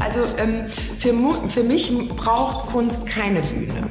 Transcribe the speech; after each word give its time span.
Also 0.00 0.20
ähm, 0.38 0.66
für, 0.98 1.14
für 1.50 1.64
mich 1.64 1.92
braucht 2.08 2.66
Kunst 2.66 3.06
keine 3.06 3.40
Bühne 3.40 3.90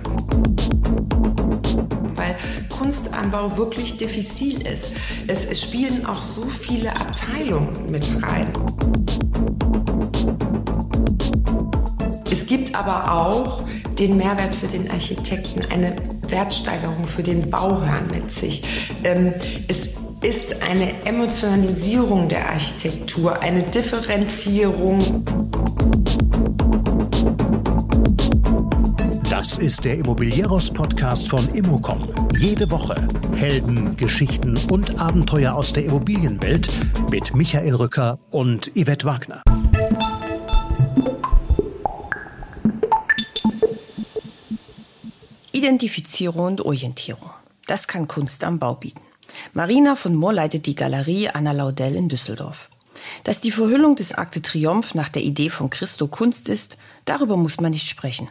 weil 2.23 2.35
Kunstanbau 2.69 3.57
wirklich 3.57 3.97
diffizil 3.97 4.65
ist. 4.65 4.93
Es, 5.27 5.45
es, 5.45 5.61
spielen 5.61 6.05
auch 6.05 6.21
so 6.21 6.43
viele 6.43 6.91
Abteilungen 6.91 7.91
mit 7.91 8.03
rein. 8.23 8.47
Es 12.31 12.45
gibt 12.45 12.75
aber 12.75 13.11
auch 13.11 13.63
den 13.99 14.17
Mehrwert 14.17 14.55
für 14.55 14.67
den 14.67 14.89
Architekten, 14.89 15.61
eine 15.71 15.95
Wertsteigerung 16.27 17.03
für 17.05 17.23
den 17.23 17.49
Bauherrn 17.49 18.07
mit 18.11 18.31
sich. 18.31 18.63
Ähm, 19.03 19.33
es 19.67 19.89
ist 20.23 20.61
eine 20.61 21.05
Emotionalisierung 21.05 22.29
der 22.29 22.49
Architektur, 22.49 23.41
eine 23.41 23.63
Differenzierung. 23.63 24.99
Das 29.29 29.57
ist 29.57 29.83
der 29.83 29.97
Immobilieros-Podcast 29.97 31.29
von 31.29 31.45
Immocom. 31.49 32.01
Jede 32.37 32.71
Woche 32.71 32.95
Helden, 33.35 33.97
Geschichten 33.97 34.57
und 34.71 34.97
Abenteuer 34.97 35.53
aus 35.55 35.73
der 35.73 35.85
Immobilienwelt 35.85 36.69
mit 37.11 37.35
Michael 37.35 37.75
Rücker 37.75 38.17
und 38.29 38.71
Yvette 38.75 39.05
Wagner. 39.05 39.43
Identifizierung 45.51 46.45
und 46.45 46.61
Orientierung. 46.61 47.29
Das 47.67 47.87
kann 47.87 48.07
Kunst 48.07 48.45
am 48.45 48.59
Bau 48.59 48.75
bieten. 48.75 49.12
Marina 49.53 49.95
von 49.95 50.15
Mohr 50.15 50.33
leitet 50.33 50.65
die 50.65 50.75
Galerie 50.75 51.29
Anna 51.29 51.51
Laudel 51.51 51.95
in 51.95 52.09
Düsseldorf. 52.09 52.69
Dass 53.23 53.41
die 53.41 53.51
Verhüllung 53.51 53.95
des 53.95 54.13
Akte 54.13 54.41
Triumph 54.41 54.95
nach 54.95 55.09
der 55.09 55.23
Idee 55.23 55.49
von 55.49 55.69
Christo 55.69 56.07
Kunst 56.07 56.47
ist, 56.47 56.77
darüber 57.05 57.35
muss 57.35 57.59
man 57.59 57.71
nicht 57.71 57.89
sprechen 57.89 58.29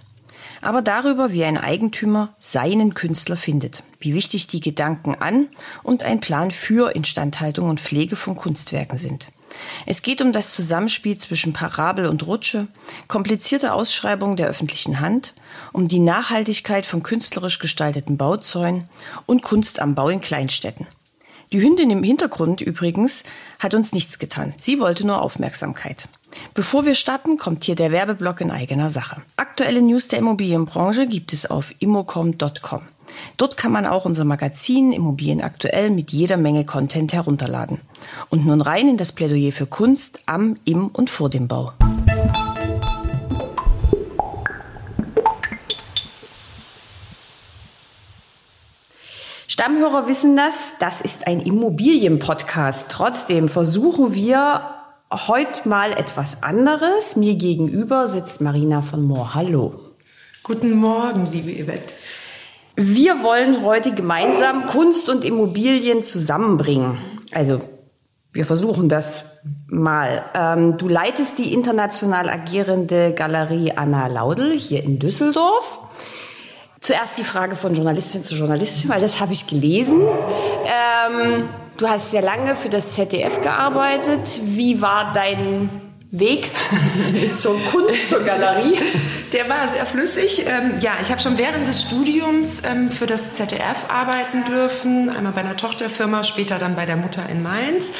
aber 0.62 0.80
darüber, 0.80 1.32
wie 1.32 1.44
ein 1.44 1.58
Eigentümer 1.58 2.34
seinen 2.40 2.94
Künstler 2.94 3.36
findet, 3.36 3.82
wie 3.98 4.14
wichtig 4.14 4.46
die 4.46 4.60
Gedanken 4.60 5.14
an 5.16 5.48
und 5.82 6.02
ein 6.04 6.20
Plan 6.20 6.50
für 6.50 6.94
Instandhaltung 6.94 7.68
und 7.68 7.80
Pflege 7.80 8.16
von 8.16 8.36
Kunstwerken 8.36 8.96
sind. 8.96 9.28
Es 9.84 10.00
geht 10.00 10.22
um 10.22 10.32
das 10.32 10.54
Zusammenspiel 10.54 11.18
zwischen 11.18 11.52
Parabel 11.52 12.06
und 12.06 12.26
Rutsche, 12.26 12.68
komplizierte 13.06 13.74
Ausschreibungen 13.74 14.36
der 14.36 14.48
öffentlichen 14.48 15.00
Hand, 15.00 15.34
um 15.72 15.88
die 15.88 15.98
Nachhaltigkeit 15.98 16.86
von 16.86 17.02
künstlerisch 17.02 17.58
gestalteten 17.58 18.16
Bauzäunen 18.16 18.88
und 19.26 19.42
Kunst 19.42 19.80
am 19.80 19.94
Bau 19.94 20.08
in 20.08 20.22
Kleinstädten. 20.22 20.86
Die 21.52 21.60
Hündin 21.60 21.90
im 21.90 22.02
Hintergrund 22.02 22.62
übrigens 22.62 23.24
hat 23.58 23.74
uns 23.74 23.92
nichts 23.92 24.18
getan. 24.18 24.54
Sie 24.56 24.80
wollte 24.80 25.06
nur 25.06 25.20
Aufmerksamkeit. 25.20 26.08
Bevor 26.54 26.86
wir 26.86 26.94
starten, 26.94 27.36
kommt 27.36 27.64
hier 27.64 27.74
der 27.74 27.92
Werbeblock 27.92 28.40
in 28.40 28.50
eigener 28.50 28.88
Sache. 28.88 29.20
Aktuelle 29.36 29.82
News 29.82 30.08
der 30.08 30.20
Immobilienbranche 30.20 31.06
gibt 31.06 31.34
es 31.34 31.44
auf 31.44 31.74
immocom.com. 31.78 32.80
Dort 33.36 33.58
kann 33.58 33.72
man 33.72 33.84
auch 33.84 34.06
unser 34.06 34.24
Magazin 34.24 34.92
Immobilien 34.92 35.42
aktuell 35.42 35.90
mit 35.90 36.10
jeder 36.10 36.38
Menge 36.38 36.64
Content 36.64 37.12
herunterladen. 37.12 37.80
Und 38.30 38.46
nun 38.46 38.62
rein 38.62 38.88
in 38.88 38.96
das 38.96 39.12
Plädoyer 39.12 39.52
für 39.52 39.66
Kunst 39.66 40.22
am, 40.24 40.56
im 40.64 40.88
und 40.88 41.10
vor 41.10 41.28
dem 41.28 41.48
Bau. 41.48 41.72
Stammhörer 49.52 50.08
wissen 50.08 50.34
das, 50.34 50.76
das 50.78 51.02
ist 51.02 51.26
ein 51.26 51.38
Immobilienpodcast. 51.38 52.86
Trotzdem 52.88 53.50
versuchen 53.50 54.14
wir 54.14 54.62
heute 55.10 55.68
mal 55.68 55.92
etwas 55.92 56.42
anderes. 56.42 57.16
Mir 57.16 57.34
gegenüber 57.34 58.08
sitzt 58.08 58.40
Marina 58.40 58.80
von 58.80 59.02
Mohr. 59.02 59.34
Hallo. 59.34 59.74
Guten 60.42 60.70
Morgen, 60.72 61.28
liebe 61.30 61.50
Yvette. 61.52 61.92
Wir 62.76 63.22
wollen 63.22 63.62
heute 63.62 63.92
gemeinsam 63.92 64.64
Kunst 64.68 65.10
und 65.10 65.22
Immobilien 65.22 66.02
zusammenbringen. 66.02 66.96
Also 67.32 67.60
wir 68.32 68.46
versuchen 68.46 68.88
das 68.88 69.36
mal. 69.66 70.24
Ähm, 70.32 70.78
du 70.78 70.88
leitest 70.88 71.38
die 71.38 71.52
international 71.52 72.30
agierende 72.30 73.12
Galerie 73.12 73.72
Anna 73.76 74.06
Laudel 74.06 74.58
hier 74.58 74.82
in 74.82 74.98
Düsseldorf. 74.98 75.78
Zuerst 76.82 77.16
die 77.16 77.22
Frage 77.22 77.54
von 77.54 77.74
Journalistin 77.74 78.24
zu 78.24 78.34
Journalistin, 78.34 78.90
weil 78.90 79.00
das 79.00 79.20
habe 79.20 79.32
ich 79.32 79.46
gelesen. 79.46 80.00
Ähm, 80.00 81.48
du 81.76 81.88
hast 81.88 82.10
sehr 82.10 82.22
lange 82.22 82.56
für 82.56 82.70
das 82.70 82.94
ZDF 82.94 83.40
gearbeitet. 83.40 84.40
Wie 84.42 84.82
war 84.82 85.12
dein 85.12 85.70
Weg 86.10 86.50
zur 87.36 87.56
Kunst, 87.66 88.08
zur 88.08 88.24
Galerie? 88.24 88.78
Der 89.32 89.48
war 89.48 89.72
sehr 89.72 89.86
flüssig. 89.86 90.44
Ähm, 90.46 90.74
ja, 90.80 90.92
ich 91.00 91.10
habe 91.10 91.22
schon 91.22 91.38
während 91.38 91.66
des 91.66 91.80
Studiums 91.80 92.60
ähm, 92.64 92.90
für 92.90 93.06
das 93.06 93.32
ZDF 93.32 93.86
arbeiten 93.88 94.44
dürfen. 94.44 95.08
Einmal 95.08 95.32
bei 95.32 95.40
einer 95.40 95.56
Tochterfirma, 95.56 96.22
später 96.22 96.58
dann 96.58 96.76
bei 96.76 96.84
der 96.84 96.96
Mutter 96.96 97.26
in 97.30 97.42
Mainz. 97.42 97.92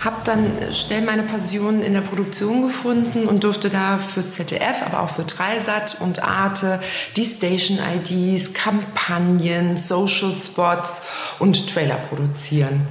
Habe 0.00 0.16
dann 0.24 0.50
schnell 0.72 1.02
meine 1.02 1.22
Passion 1.22 1.82
in 1.82 1.92
der 1.92 2.00
Produktion 2.00 2.62
gefunden 2.62 3.28
und 3.28 3.44
durfte 3.44 3.70
da 3.70 4.00
fürs 4.12 4.34
ZDF, 4.34 4.82
aber 4.84 5.04
auch 5.04 5.14
für 5.14 5.22
Dreisat 5.22 5.98
und 6.00 6.24
Arte 6.24 6.80
die 7.14 7.24
Station 7.24 7.78
IDs, 7.78 8.52
Kampagnen, 8.52 9.76
Social 9.76 10.32
Spots 10.32 11.02
und 11.38 11.72
Trailer 11.72 11.96
produzieren. 12.08 12.88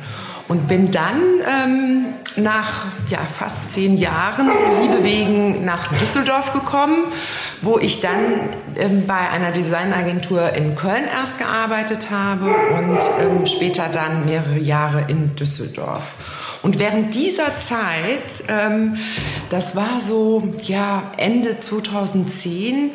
Und 0.51 0.67
bin 0.67 0.91
dann 0.91 1.21
ähm, 1.47 2.07
nach 2.35 2.87
ja, 3.07 3.19
fast 3.19 3.71
zehn 3.71 3.97
Jahren 3.97 4.47
der 4.47 4.81
Liebe 4.81 5.01
wegen 5.01 5.63
nach 5.63 5.87
Düsseldorf 5.97 6.51
gekommen, 6.51 7.05
wo 7.61 7.79
ich 7.79 8.01
dann 8.01 8.19
ähm, 8.75 9.07
bei 9.07 9.29
einer 9.29 9.51
Designagentur 9.51 10.51
in 10.51 10.75
Köln 10.75 11.05
erst 11.09 11.37
gearbeitet 11.37 12.11
habe 12.11 12.53
und 12.77 12.99
ähm, 13.21 13.45
später 13.45 13.87
dann 13.87 14.25
mehrere 14.25 14.59
Jahre 14.59 15.05
in 15.07 15.37
Düsseldorf. 15.37 16.59
Und 16.63 16.79
während 16.79 17.15
dieser 17.15 17.55
Zeit, 17.55 18.43
ähm, 18.49 18.97
das 19.49 19.77
war 19.77 20.01
so 20.05 20.53
ja 20.63 21.03
Ende 21.15 21.61
2010, 21.61 22.91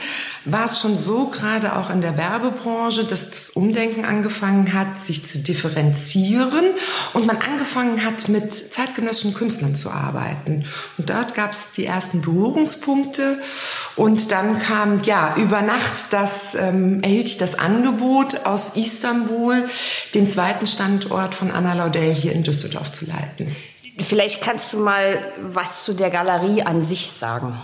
war 0.47 0.67
es 0.67 0.81
schon 0.81 0.97
so 0.97 1.27
gerade 1.27 1.77
auch 1.77 1.91
in 1.91 2.01
der 2.01 2.17
Werbebranche, 2.17 3.05
dass 3.05 3.31
das 3.31 3.51
Umdenken 3.51 4.05
angefangen 4.05 4.73
hat, 4.73 4.99
sich 4.99 5.27
zu 5.27 5.41
differenzieren 5.41 6.65
und 7.13 7.27
man 7.27 7.39
angefangen 7.39 8.05
hat, 8.05 8.29
mit 8.29 8.55
zeitgenössischen 8.55 9.35
Künstlern 9.35 9.75
zu 9.75 9.91
arbeiten. 9.91 10.65
Und 10.97 11.11
dort 11.11 11.35
gab 11.35 11.53
es 11.53 11.73
die 11.77 11.85
ersten 11.85 12.21
Berührungspunkte 12.21 13.41
und 13.97 14.31
dann 14.31 14.61
kam 14.61 15.03
ja 15.03 15.35
über 15.37 15.63
Nacht 15.63 16.13
das 16.13 16.55
ähm, 16.55 17.03
erhielt 17.03 17.29
ich 17.29 17.39
das 17.39 17.59
Angebot 17.59 18.47
aus 18.47 18.77
Istanbul, 18.77 19.69
den 20.15 20.27
zweiten 20.27 20.67
Standort 20.67 21.35
von 21.35 21.51
Anna 21.51 21.75
Laudel 21.75 22.15
hier 22.15 22.33
in 22.33 22.45
Düsseldorf 22.45 22.93
zu 22.93 23.07
leiten. 23.07 23.55
Vielleicht 23.99 24.43
kannst 24.43 24.73
du 24.73 24.79
mal 24.79 25.33
was 25.41 25.85
zu 25.85 25.95
der 25.95 26.11
Galerie 26.11 26.63
an 26.63 26.83
sich 26.83 27.11
sagen. 27.11 27.59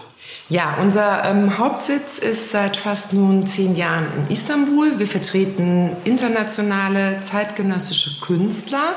Ja, 0.53 0.77
unser 0.83 1.25
ähm, 1.25 1.57
Hauptsitz 1.57 2.19
ist 2.19 2.51
seit 2.51 2.77
fast 2.77 3.15
nun 3.15 3.47
zehn 3.47 3.75
Jahren 3.75 4.07
in 4.19 4.31
Istanbul. 4.35 4.99
Wir 4.99 5.07
vertreten 5.07 5.97
internationale 6.05 7.23
zeitgenössische 7.23 8.21
Künstler. 8.21 8.97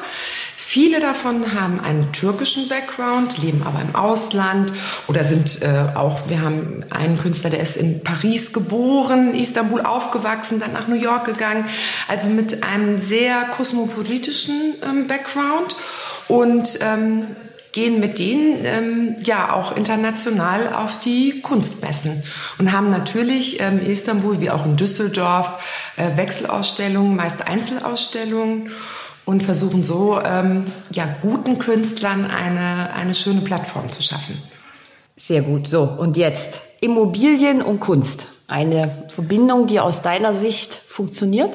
Viele 0.57 0.99
davon 0.99 1.53
haben 1.57 1.79
einen 1.79 2.11
türkischen 2.11 2.67
Background, 2.67 3.41
leben 3.41 3.63
aber 3.63 3.79
im 3.79 3.95
Ausland 3.95 4.73
oder 5.07 5.23
sind 5.23 5.61
äh, 5.61 5.95
auch, 5.95 6.27
wir 6.27 6.41
haben 6.41 6.81
einen 6.89 7.17
Künstler, 7.19 7.51
der 7.51 7.61
ist 7.61 7.77
in 7.77 8.03
Paris 8.03 8.51
geboren, 8.51 9.33
Istanbul 9.33 9.79
aufgewachsen, 9.79 10.59
dann 10.59 10.73
nach 10.73 10.89
New 10.89 10.95
York 10.95 11.23
gegangen, 11.23 11.69
also 12.09 12.31
mit 12.31 12.66
einem 12.66 12.97
sehr 12.97 13.43
kosmopolitischen 13.55 14.73
ähm, 14.83 15.07
Background 15.07 15.73
und 16.27 16.79
ähm, 16.81 17.27
gehen 17.75 17.99
mit 17.99 18.17
denen 18.19 18.63
ähm, 18.63 19.15
ja 19.23 19.53
auch 19.53 19.75
international 19.75 20.73
auf 20.73 20.97
die 20.97 21.41
Kunstmessen 21.41 22.23
und 22.57 22.72
haben 22.72 22.89
natürlich 22.89 23.59
ähm, 23.59 23.79
in 23.79 23.91
Istanbul 23.91 24.39
wie 24.39 24.49
auch 24.49 24.66
in 24.66 24.77
Düsseldorf 24.77 25.61
äh, 25.97 26.17
Wechselausstellungen, 26.17 27.17
meist 27.17 27.45
Einzelausstellungen 27.45 28.72
und 29.25 29.43
versuchen 29.43 29.83
so 29.83 30.19
ähm, 30.23 30.67
ja 30.91 31.05
guten 31.22 31.59
Künstlern 31.59 32.25
eine 32.25 32.93
eine 32.93 33.13
schöne 33.13 33.41
Plattform 33.41 33.91
zu 33.91 34.01
schaffen. 34.01 34.41
Sehr 35.17 35.41
gut. 35.41 35.67
So 35.67 35.83
und 35.83 36.16
jetzt 36.16 36.61
Immobilien 36.79 37.61
und 37.61 37.81
Kunst. 37.81 38.28
Eine 38.47 39.05
Verbindung, 39.09 39.67
die 39.67 39.79
aus 39.79 40.01
deiner 40.01 40.33
Sicht 40.33 40.73
funktioniert? 40.87 41.51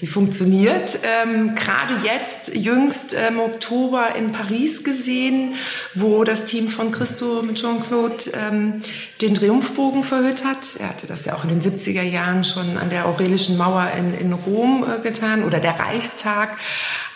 Die 0.00 0.06
funktioniert. 0.06 1.00
Ähm, 1.02 1.54
Gerade 1.56 2.06
jetzt, 2.06 2.54
jüngst 2.54 3.14
im 3.14 3.34
ähm, 3.34 3.40
Oktober 3.40 4.14
in 4.16 4.30
Paris 4.30 4.84
gesehen, 4.84 5.54
wo 5.94 6.22
das 6.22 6.44
Team 6.44 6.68
von 6.68 6.92
Christo 6.92 7.42
mit 7.42 7.56
Jean-Claude 7.56 8.30
ähm, 8.34 8.82
den 9.20 9.34
Triumphbogen 9.34 10.04
verhüllt 10.04 10.44
hat. 10.44 10.76
Er 10.78 10.90
hatte 10.90 11.08
das 11.08 11.24
ja 11.24 11.34
auch 11.34 11.42
in 11.42 11.50
den 11.50 11.62
70er 11.62 12.02
Jahren 12.02 12.44
schon 12.44 12.78
an 12.78 12.90
der 12.90 13.06
Aurelischen 13.06 13.56
Mauer 13.56 13.90
in, 13.98 14.14
in 14.14 14.32
Rom 14.32 14.84
äh, 14.84 15.02
getan 15.02 15.42
oder 15.42 15.58
der 15.58 15.80
Reichstag. 15.80 16.56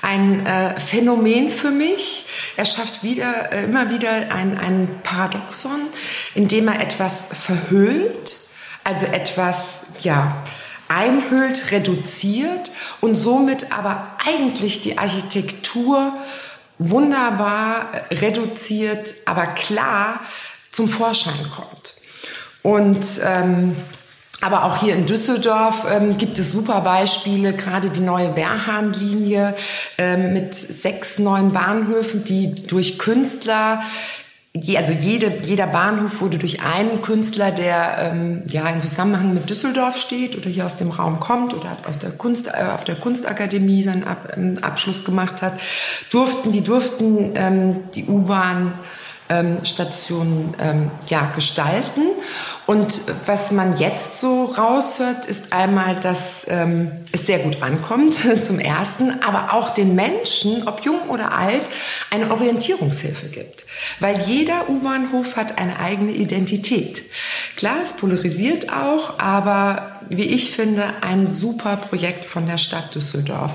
ein 0.02 0.44
äh, 0.44 0.78
Phänomen 0.80 1.48
für 1.48 1.70
mich. 1.70 2.26
Er 2.56 2.64
schafft 2.64 3.04
wieder, 3.04 3.52
äh, 3.52 3.64
immer 3.64 3.90
wieder 3.90 4.10
ein, 4.10 4.58
ein 4.58 4.88
Paradoxon, 5.04 5.80
indem 6.34 6.68
er 6.68 6.80
etwas 6.80 7.28
verhüllt, 7.32 8.36
also 8.84 9.06
etwas, 9.06 9.82
ja, 10.00 10.42
einhüllt, 10.92 11.70
reduziert 11.72 12.70
und 13.00 13.16
somit 13.16 13.72
aber 13.72 14.16
eigentlich 14.26 14.80
die 14.80 14.98
Architektur 14.98 16.12
wunderbar 16.78 17.86
reduziert, 18.10 19.14
aber 19.24 19.46
klar 19.46 20.20
zum 20.70 20.88
Vorschein 20.88 21.50
kommt. 21.54 21.94
Und 22.62 23.04
ähm, 23.24 23.76
aber 24.40 24.64
auch 24.64 24.78
hier 24.78 24.96
in 24.96 25.06
Düsseldorf 25.06 25.86
ähm, 25.88 26.18
gibt 26.18 26.36
es 26.36 26.50
super 26.50 26.80
Beispiele, 26.80 27.52
gerade 27.52 27.90
die 27.90 28.00
neue 28.00 28.34
Wehrhahnlinie 28.34 29.54
ähm, 29.98 30.32
mit 30.32 30.52
sechs 30.56 31.20
neuen 31.20 31.52
Bahnhöfen, 31.52 32.24
die 32.24 32.66
durch 32.66 32.98
Künstler 32.98 33.84
also 34.54 34.92
jede, 34.92 35.32
jeder 35.44 35.66
Bahnhof 35.66 36.20
wurde 36.20 36.36
durch 36.36 36.60
einen 36.62 37.00
Künstler, 37.00 37.50
der 37.50 38.12
ähm, 38.12 38.42
ja 38.48 38.68
in 38.68 38.82
Zusammenhang 38.82 39.32
mit 39.32 39.48
Düsseldorf 39.48 39.96
steht 39.96 40.36
oder 40.36 40.50
hier 40.50 40.66
aus 40.66 40.76
dem 40.76 40.90
Raum 40.90 41.20
kommt 41.20 41.54
oder 41.54 41.78
aus 41.88 41.98
der 41.98 42.10
Kunst, 42.10 42.48
äh, 42.48 42.64
auf 42.74 42.84
der 42.84 42.96
Kunstakademie 42.96 43.82
seinen 43.82 44.04
Ab, 44.04 44.34
ähm, 44.36 44.58
Abschluss 44.60 45.06
gemacht 45.06 45.40
hat, 45.40 45.58
durften 46.10 46.52
die 46.52 46.62
durften 46.62 47.30
ähm, 47.34 47.80
die 47.94 48.04
U-Bahn 48.04 48.74
ähm, 49.28 49.64
Stationen 49.64 50.54
ähm, 50.60 50.90
ja, 51.08 51.30
gestalten. 51.34 52.02
Und 52.66 53.02
was 53.26 53.50
man 53.50 53.76
jetzt 53.76 54.20
so 54.20 54.44
raushört, 54.44 55.26
ist 55.26 55.52
einmal, 55.52 55.96
dass 55.96 56.46
ähm, 56.48 56.92
es 57.10 57.26
sehr 57.26 57.40
gut 57.40 57.62
ankommt 57.62 58.14
zum 58.42 58.58
Ersten, 58.58 59.22
aber 59.22 59.52
auch 59.54 59.70
den 59.70 59.94
Menschen, 59.94 60.68
ob 60.68 60.84
jung 60.84 61.08
oder 61.08 61.32
alt, 61.32 61.68
eine 62.10 62.30
Orientierungshilfe 62.30 63.28
gibt. 63.28 63.66
Weil 64.00 64.20
jeder 64.22 64.68
U-Bahnhof 64.68 65.36
hat 65.36 65.58
eine 65.58 65.80
eigene 65.80 66.12
Identität. 66.12 67.04
Klar, 67.56 67.76
es 67.84 67.94
polarisiert 67.94 68.72
auch, 68.72 69.18
aber 69.18 70.00
wie 70.08 70.26
ich 70.26 70.54
finde, 70.54 70.84
ein 71.00 71.26
super 71.26 71.76
Projekt 71.76 72.24
von 72.24 72.46
der 72.46 72.58
Stadt 72.58 72.94
Düsseldorf. 72.94 73.52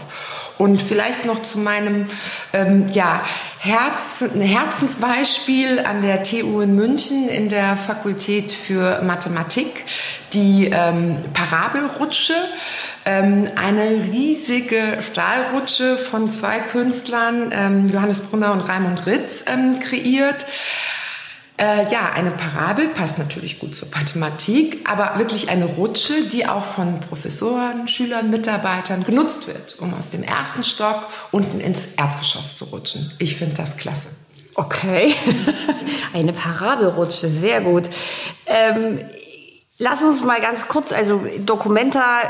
Und 0.58 0.82
vielleicht 0.82 1.26
noch 1.26 1.44
zu 1.44 1.60
meinem 1.60 2.08
ähm, 2.52 2.88
ja, 2.92 3.24
Herz, 3.60 4.24
Herzensbeispiel 4.40 5.80
an 5.80 6.04
der 6.04 6.24
TU 6.24 6.62
in 6.62 6.76
München 6.76 7.28
in 7.28 7.50
der 7.50 7.76
Fakultät 7.76 8.52
für 8.52 9.02
Mathematik, 9.02 9.86
die 10.34 10.70
ähm, 10.72 11.18
Parabelrutsche. 11.34 12.34
Ähm, 13.06 13.50
eine 13.56 14.12
riesige 14.12 15.00
Stahlrutsche 15.02 15.98
von 15.98 16.30
zwei 16.30 16.60
Künstlern, 16.60 17.52
ähm, 17.52 17.90
Johannes 17.90 18.22
Brunner 18.22 18.52
und 18.52 18.62
Raimund 18.62 19.06
Ritz, 19.08 19.46
ähm, 19.48 19.80
kreiert. 19.80 20.46
Äh, 21.60 21.92
ja, 21.92 22.12
eine 22.14 22.30
Parabel 22.30 22.90
passt 22.90 23.18
natürlich 23.18 23.58
gut 23.58 23.76
zur 23.76 23.88
Mathematik, 23.90 24.88
aber 24.88 25.18
wirklich 25.18 25.50
eine 25.50 25.66
Rutsche, 25.66 26.28
die 26.28 26.48
auch 26.48 26.64
von 26.64 27.00
Professoren, 27.00 27.88
Schülern, 27.88 28.30
Mitarbeitern 28.30 29.04
genutzt 29.04 29.48
wird, 29.48 29.78
um 29.80 29.96
aus 29.96 30.12
dem 30.12 30.22
ersten 30.22 30.64
Stock 30.64 31.08
unten 31.32 31.60
ins 31.60 31.86
Erdgeschoss 31.98 32.58
zu 32.58 32.66
rutschen. 32.66 33.12
Ich 33.18 33.38
finde 33.38 33.56
das 33.56 33.78
klasse. 33.78 34.10
Okay, 34.54 35.16
eine 36.14 36.32
Parabelrutsche, 36.32 37.28
sehr 37.28 37.62
gut. 37.62 37.90
Ähm, 38.46 39.00
lass 39.80 40.04
uns 40.04 40.24
mal 40.24 40.40
ganz 40.40 40.68
kurz, 40.68 40.92
also 40.92 41.26
Documenta 41.40 42.22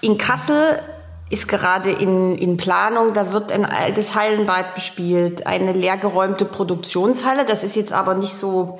in 0.00 0.16
Kassel 0.16 0.80
ist 1.28 1.48
gerade 1.48 1.90
in, 1.90 2.36
in 2.38 2.56
Planung. 2.56 3.12
Da 3.12 3.32
wird 3.32 3.50
ein 3.50 3.64
altes 3.64 4.14
Hallenbad 4.14 4.74
bespielt, 4.74 5.46
eine 5.46 5.72
leergeräumte 5.72 6.44
Produktionshalle. 6.44 7.44
Das 7.44 7.64
ist 7.64 7.76
jetzt 7.76 7.92
aber 7.92 8.14
nicht 8.14 8.34
so 8.34 8.78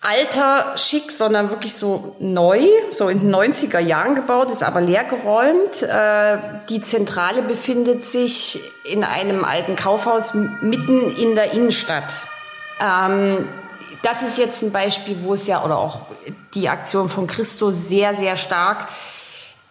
alter 0.00 0.76
schick, 0.76 1.10
sondern 1.10 1.50
wirklich 1.50 1.74
so 1.74 2.14
neu, 2.20 2.60
so 2.90 3.08
in 3.08 3.20
den 3.20 3.34
90er 3.34 3.80
Jahren 3.80 4.14
gebaut, 4.14 4.50
ist 4.50 4.62
aber 4.62 4.80
leergeräumt. 4.80 5.82
Äh, 5.82 6.38
die 6.68 6.80
Zentrale 6.80 7.42
befindet 7.42 8.04
sich 8.04 8.60
in 8.84 9.02
einem 9.02 9.44
alten 9.44 9.74
Kaufhaus 9.74 10.34
mitten 10.34 11.16
in 11.16 11.34
der 11.34 11.52
Innenstadt. 11.52 12.12
Ähm, 12.80 13.48
das 14.02 14.22
ist 14.22 14.38
jetzt 14.38 14.62
ein 14.62 14.70
Beispiel, 14.70 15.16
wo 15.22 15.34
es 15.34 15.48
ja, 15.48 15.64
oder 15.64 15.78
auch 15.78 16.02
die 16.54 16.68
Aktion 16.68 17.08
von 17.08 17.26
Christo 17.26 17.72
sehr, 17.72 18.14
sehr 18.14 18.36
stark 18.36 18.86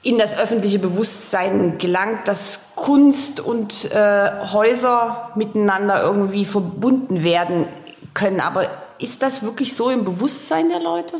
in 0.07 0.17
das 0.17 0.37
öffentliche 0.37 0.79
Bewusstsein 0.79 1.77
gelangt, 1.79 2.29
dass 2.29 2.61
Kunst 2.75 3.41
und 3.41 3.91
äh, 3.91 4.31
Häuser 4.53 5.31
miteinander 5.35 6.01
irgendwie 6.01 6.45
verbunden 6.45 7.25
werden 7.25 7.67
können. 8.13 8.39
Aber 8.39 8.69
ist 8.99 9.21
das 9.21 9.43
wirklich 9.43 9.75
so 9.75 9.89
im 9.89 10.05
Bewusstsein 10.05 10.69
der 10.69 10.79
Leute? 10.79 11.15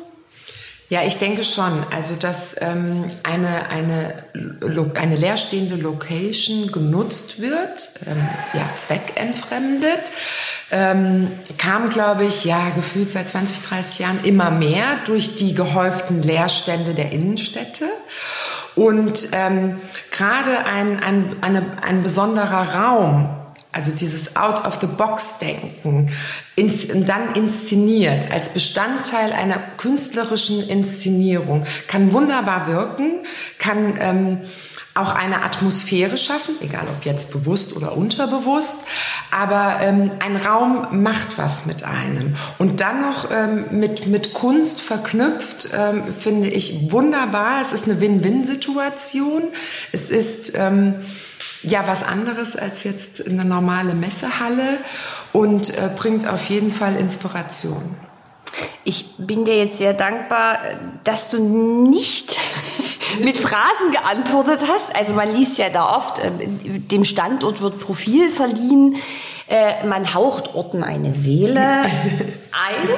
Ja, 0.88 1.04
ich 1.04 1.18
denke 1.18 1.44
schon. 1.44 1.84
Also, 1.94 2.16
dass 2.16 2.56
ähm, 2.62 3.04
eine, 3.24 3.69
eine, 3.69 4.24
eine 4.95 5.16
leerstehende 5.18 5.75
Location 5.75 6.72
genutzt 6.72 7.42
wird, 7.42 7.89
ähm, 8.10 8.30
ja, 8.54 8.69
zweckentfremdet, 8.78 10.00
ähm, 10.72 11.34
kam, 11.57 11.89
glaube 11.89 12.24
ich, 12.24 12.45
ja, 12.45 12.69
gefühlt 12.69 13.12
seit 13.12 13.28
20, 13.28 13.63
30 13.63 14.00
Jahren 14.00 14.19
immer 14.24 14.50
mehr 14.50 14.86
durch 15.04 15.36
die 15.36 15.54
gehäuften 15.54 16.22
Leerstände 16.22 16.94
der 16.94 17.12
Innenstädte. 17.12 17.89
Und 18.77 19.29
ähm, 19.31 19.81
gerade 20.12 20.65
ein, 20.65 21.00
ein, 21.01 21.35
eine, 21.41 21.63
ein 21.81 22.03
besonderer 22.03 22.75
Raum, 22.75 23.27
also 23.71 23.91
dieses 23.91 24.35
Out-of-the-Box-Denken, 24.35 26.12
ins, 26.56 26.88
dann 26.88 27.33
inszeniert 27.33 28.31
als 28.31 28.50
Bestandteil 28.50 29.33
einer 29.33 29.57
künstlerischen 29.77 30.69
Inszenierung, 30.69 31.65
kann 31.88 32.12
wunderbar 32.12 32.68
wirken, 32.68 33.15
kann 33.57 33.95
ähm, 34.00 34.41
auch 34.97 35.13
eine 35.13 35.44
Atmosphäre 35.44 36.17
schaffen, 36.17 36.55
egal 36.61 36.88
ob 36.88 37.05
jetzt 37.05 37.31
bewusst 37.31 37.75
oder 37.75 37.95
unterbewusst, 37.95 38.79
aber 39.31 39.77
ähm, 39.81 40.11
ein 40.19 40.35
Raum 40.35 41.03
macht 41.03 41.38
was 41.38 41.65
mit 41.65 41.83
einem. 41.83 42.35
Und 42.57 42.81
dann 42.81 43.01
noch 43.01 43.29
ähm, 43.31 43.65
mit, 43.71 44.07
mit 44.07 44.33
Kunst 44.33 44.81
verknüpft, 44.81 45.69
ähm, 45.73 46.03
finde 46.19 46.49
ich 46.49 46.91
wunderbar. 46.91 47.61
Es 47.61 47.73
ist 47.73 47.85
eine 47.85 48.01
Win-Win-Situation. 48.01 49.44
Es 49.91 50.09
ist 50.09 50.53
ähm, 50.55 50.95
ja 51.63 51.83
was 51.85 52.03
anderes 52.03 52.55
als 52.55 52.83
jetzt 52.83 53.27
eine 53.27 53.45
normale 53.45 53.93
Messehalle 53.93 54.79
und 55.33 55.77
äh, 55.77 55.89
bringt 55.95 56.27
auf 56.27 56.50
jeden 56.50 56.71
Fall 56.71 56.95
Inspiration. 56.95 57.95
Ich 58.83 59.17
bin 59.17 59.45
dir 59.45 59.57
jetzt 59.57 59.77
sehr 59.77 59.93
dankbar, 59.93 60.60
dass 61.03 61.29
du 61.29 61.43
nicht 61.89 62.38
mit 63.21 63.37
Phrasen 63.37 63.91
geantwortet 63.91 64.61
hast. 64.67 64.95
Also 64.95 65.13
man 65.13 65.33
liest 65.35 65.57
ja 65.57 65.69
da 65.69 65.95
oft, 65.97 66.19
äh, 66.19 66.31
dem 66.31 67.03
Standort 67.05 67.61
wird 67.61 67.79
Profil 67.79 68.29
verliehen. 68.29 68.95
Äh, 69.47 69.85
man 69.85 70.13
haucht 70.13 70.53
Orten 70.55 70.83
eine 70.83 71.13
Seele 71.13 71.61
ein. 71.61 72.89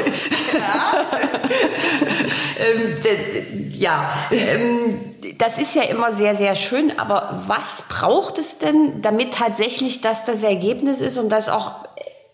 ähm, 2.57 3.71
ja, 3.71 4.11
ähm, 4.31 4.99
das 5.37 5.57
ist 5.59 5.75
ja 5.75 5.83
immer 5.83 6.11
sehr, 6.11 6.35
sehr 6.35 6.55
schön. 6.55 6.97
Aber 6.97 7.43
was 7.47 7.83
braucht 7.87 8.39
es 8.39 8.57
denn, 8.57 9.01
damit 9.01 9.35
tatsächlich 9.35 10.01
das 10.01 10.25
das 10.25 10.41
Ergebnis 10.41 11.01
ist 11.01 11.17
und 11.17 11.29
das 11.29 11.49
auch 11.49 11.71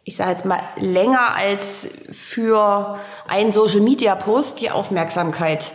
ich 0.08 0.15
sage 0.17 0.32
jetzt 0.32 0.46
mal, 0.46 0.62
länger 0.75 1.34
als 1.34 1.88
für 2.12 3.00
einen 3.27 3.51
Social-Media-Post 3.51 4.62
die 4.62 4.70
Aufmerksamkeit 4.70 5.72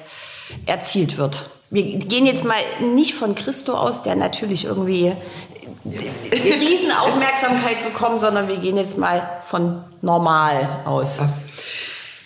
erzielt 0.66 1.18
wird. 1.18 1.50
Wir 1.70 1.98
gehen 1.98 2.26
jetzt 2.26 2.44
mal 2.44 2.60
nicht 2.80 3.14
von 3.14 3.36
Christo 3.36 3.74
aus, 3.74 4.02
der 4.02 4.16
natürlich 4.16 4.64
irgendwie 4.64 5.12
riesen 6.32 6.90
Aufmerksamkeit 6.90 7.82
bekommt, 7.84 8.20
sondern 8.20 8.48
wir 8.48 8.56
gehen 8.56 8.76
jetzt 8.76 8.98
mal 8.98 9.40
von 9.44 9.82
normal 10.02 10.80
aus. 10.84 11.20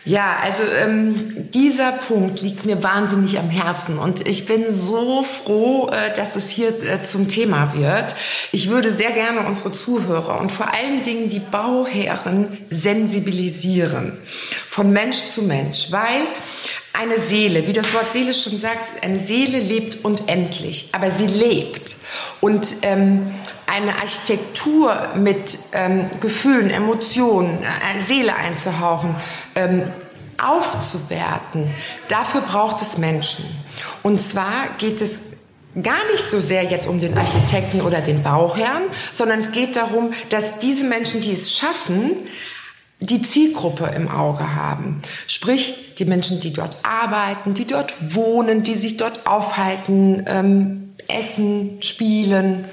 Ja, 0.06 0.36
also 0.42 0.62
ähm, 0.64 1.50
dieser 1.54 1.92
Punkt 1.92 2.42
liegt 2.42 2.66
mir 2.66 2.82
wahnsinnig 2.82 3.38
am 3.38 3.48
Herzen 3.48 3.98
und 3.98 4.26
ich 4.28 4.44
bin 4.44 4.70
so 4.70 5.22
froh, 5.22 5.88
äh, 5.88 6.14
dass 6.14 6.36
es 6.36 6.50
hier 6.50 6.68
äh, 6.82 7.02
zum 7.02 7.26
Thema 7.26 7.72
wird. 7.74 8.14
Ich 8.52 8.68
würde 8.68 8.92
sehr 8.92 9.12
gerne 9.12 9.46
unsere 9.46 9.72
Zuhörer 9.72 10.40
und 10.40 10.52
vor 10.52 10.74
allen 10.74 11.02
Dingen 11.02 11.30
die 11.30 11.40
Bauherren 11.40 12.58
sensibilisieren 12.68 14.18
von 14.68 14.92
Mensch 14.92 15.26
zu 15.28 15.40
Mensch, 15.40 15.90
weil 15.90 16.20
eine 16.94 17.18
Seele, 17.18 17.66
wie 17.66 17.72
das 17.72 17.92
Wort 17.92 18.12
Seele 18.12 18.32
schon 18.32 18.56
sagt, 18.58 19.02
eine 19.02 19.18
Seele 19.18 19.58
lebt 19.58 20.04
unendlich, 20.04 20.88
aber 20.92 21.10
sie 21.10 21.26
lebt. 21.26 21.96
Und 22.40 22.76
ähm, 22.82 23.34
eine 23.66 23.96
Architektur 23.96 25.08
mit 25.16 25.58
ähm, 25.72 26.08
Gefühlen, 26.20 26.70
Emotionen, 26.70 27.58
äh, 27.62 28.00
Seele 28.06 28.36
einzuhauchen, 28.36 29.16
ähm, 29.56 29.90
aufzuwerten, 30.40 31.72
dafür 32.08 32.42
braucht 32.42 32.80
es 32.80 32.96
Menschen. 32.96 33.44
Und 34.02 34.20
zwar 34.20 34.68
geht 34.78 35.00
es 35.00 35.20
gar 35.82 36.04
nicht 36.12 36.30
so 36.30 36.38
sehr 36.38 36.62
jetzt 36.62 36.86
um 36.86 37.00
den 37.00 37.18
Architekten 37.18 37.80
oder 37.80 38.00
den 38.00 38.22
Bauherrn, 38.22 38.82
sondern 39.12 39.40
es 39.40 39.50
geht 39.50 39.74
darum, 39.74 40.12
dass 40.28 40.58
diese 40.60 40.84
Menschen, 40.84 41.20
die 41.20 41.32
es 41.32 41.56
schaffen, 41.56 42.28
die 43.06 43.22
Zielgruppe 43.22 43.86
im 43.94 44.08
Auge 44.08 44.54
haben. 44.56 45.02
Sprich, 45.26 45.94
die 45.98 46.04
Menschen, 46.04 46.40
die 46.40 46.52
dort 46.52 46.78
arbeiten, 46.82 47.54
die 47.54 47.66
dort 47.66 48.14
wohnen, 48.14 48.62
die 48.62 48.74
sich 48.74 48.96
dort 48.96 49.26
aufhalten, 49.26 50.24
ähm, 50.26 50.94
essen, 51.08 51.78
spielen 51.80 52.64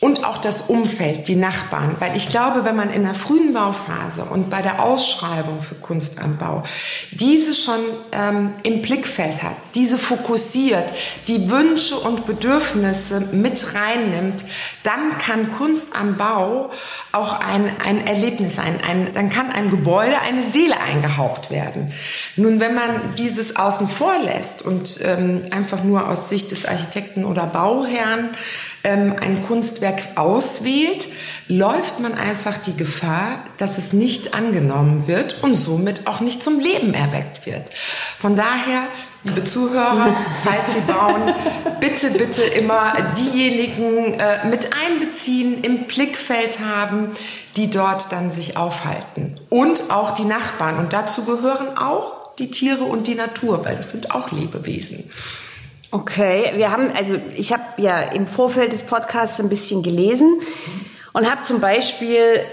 und 0.00 0.24
auch 0.24 0.38
das 0.38 0.62
Umfeld, 0.62 1.26
die 1.26 1.34
Nachbarn. 1.34 1.96
Weil 1.98 2.16
ich 2.16 2.28
glaube, 2.28 2.64
wenn 2.64 2.76
man 2.76 2.90
in 2.90 3.02
der 3.02 3.14
frühen 3.14 3.52
Bauphase 3.52 4.24
und 4.24 4.48
bei 4.48 4.62
der 4.62 4.80
Ausschreibung 4.80 5.62
für 5.62 5.74
Kunst 5.74 6.20
am 6.20 6.36
Bau 6.36 6.62
diese 7.10 7.52
schon 7.52 7.80
ähm, 8.12 8.52
im 8.62 8.80
Blickfeld 8.80 9.42
hat, 9.42 9.56
diese 9.74 9.98
fokussiert, 9.98 10.92
die 11.26 11.50
Wünsche 11.50 11.96
und 11.96 12.26
Bedürfnisse 12.26 13.20
mit 13.20 13.74
reinnimmt, 13.74 14.44
dann 14.84 15.18
kann 15.18 15.50
Kunst 15.50 15.96
am 15.96 16.16
Bau 16.16 16.70
auch 17.10 17.40
ein, 17.40 17.72
ein 17.84 18.06
Erlebnis 18.06 18.54
sein. 18.54 18.78
Ein, 18.88 19.08
dann 19.14 19.30
kann 19.30 19.50
ein 19.50 19.68
Gebäude 19.68 20.20
eine 20.20 20.44
Seele 20.44 20.80
eingehaucht 20.80 21.50
werden. 21.50 21.92
Nun, 22.36 22.60
wenn 22.60 22.74
man 22.74 23.14
dieses 23.16 23.56
außen 23.56 23.88
vor 23.88 24.14
lässt 24.24 24.62
und 24.62 25.00
ähm, 25.02 25.42
einfach 25.50 25.82
nur 25.82 26.08
aus 26.08 26.28
Sicht 26.28 26.52
des 26.52 26.66
Architekten 26.66 27.24
oder 27.24 27.46
Bauherrn 27.46 28.30
ähm, 28.84 29.16
ein 29.20 29.42
Kunstwerk 29.42 30.02
auswählt, 30.16 31.08
läuft 31.48 32.00
man 32.00 32.14
einfach 32.14 32.58
die 32.58 32.76
Gefahr, 32.76 33.42
dass 33.58 33.78
es 33.78 33.92
nicht 33.92 34.34
angenommen 34.34 35.08
wird 35.08 35.42
und 35.42 35.56
somit 35.56 36.06
auch 36.06 36.20
nicht 36.20 36.42
zum 36.42 36.60
Leben 36.60 36.94
erweckt 36.94 37.46
wird. 37.46 37.64
Von 38.20 38.36
daher, 38.36 38.82
liebe 39.24 39.44
Zuhörer, 39.44 40.14
falls 40.44 40.74
Sie 40.74 40.80
bauen, 40.92 41.34
bitte, 41.80 42.10
bitte 42.10 42.42
immer 42.42 42.92
diejenigen 43.16 44.14
äh, 44.18 44.46
mit 44.46 44.70
einbeziehen, 44.74 45.62
im 45.62 45.84
Blickfeld 45.84 46.60
haben, 46.60 47.12
die 47.56 47.70
dort 47.70 48.12
dann 48.12 48.30
sich 48.30 48.56
aufhalten. 48.56 49.40
Und 49.48 49.90
auch 49.90 50.12
die 50.12 50.24
Nachbarn. 50.24 50.78
Und 50.78 50.92
dazu 50.92 51.24
gehören 51.24 51.76
auch 51.76 52.34
die 52.38 52.50
Tiere 52.50 52.84
und 52.84 53.06
die 53.06 53.16
Natur, 53.16 53.64
weil 53.64 53.76
das 53.76 53.90
sind 53.90 54.12
auch 54.12 54.30
Lebewesen. 54.30 55.10
Okay, 55.90 56.52
wir 56.56 56.70
haben, 56.70 56.92
also 56.94 57.18
ich 57.34 57.52
habe 57.52 57.62
ja 57.78 58.00
im 58.00 58.26
Vorfeld 58.26 58.72
des 58.74 58.82
Podcasts 58.82 59.40
ein 59.40 59.48
bisschen 59.48 59.82
gelesen 59.82 60.40
und 61.14 61.30
habe 61.30 61.40
zum 61.40 61.60
Beispiel 61.60 62.44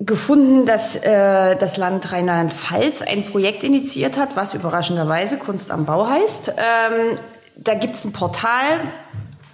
gefunden, 0.00 0.66
dass 0.66 0.96
äh, 0.96 1.54
das 1.54 1.76
Land 1.76 2.10
Rheinland-Pfalz 2.10 3.02
ein 3.02 3.24
Projekt 3.24 3.62
initiiert 3.62 4.18
hat, 4.18 4.34
was 4.34 4.54
überraschenderweise 4.54 5.38
Kunst 5.38 5.70
am 5.70 5.84
Bau 5.84 6.08
heißt. 6.08 6.54
Ähm, 6.56 7.18
da 7.54 7.74
gibt's 7.74 8.04
ein 8.04 8.12
Portal, 8.12 8.80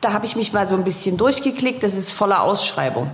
da 0.00 0.14
habe 0.14 0.24
ich 0.24 0.34
mich 0.34 0.54
mal 0.54 0.66
so 0.66 0.74
ein 0.74 0.84
bisschen 0.84 1.18
durchgeklickt, 1.18 1.82
das 1.82 1.96
ist 1.96 2.10
voller 2.10 2.42
Ausschreibung. 2.42 3.10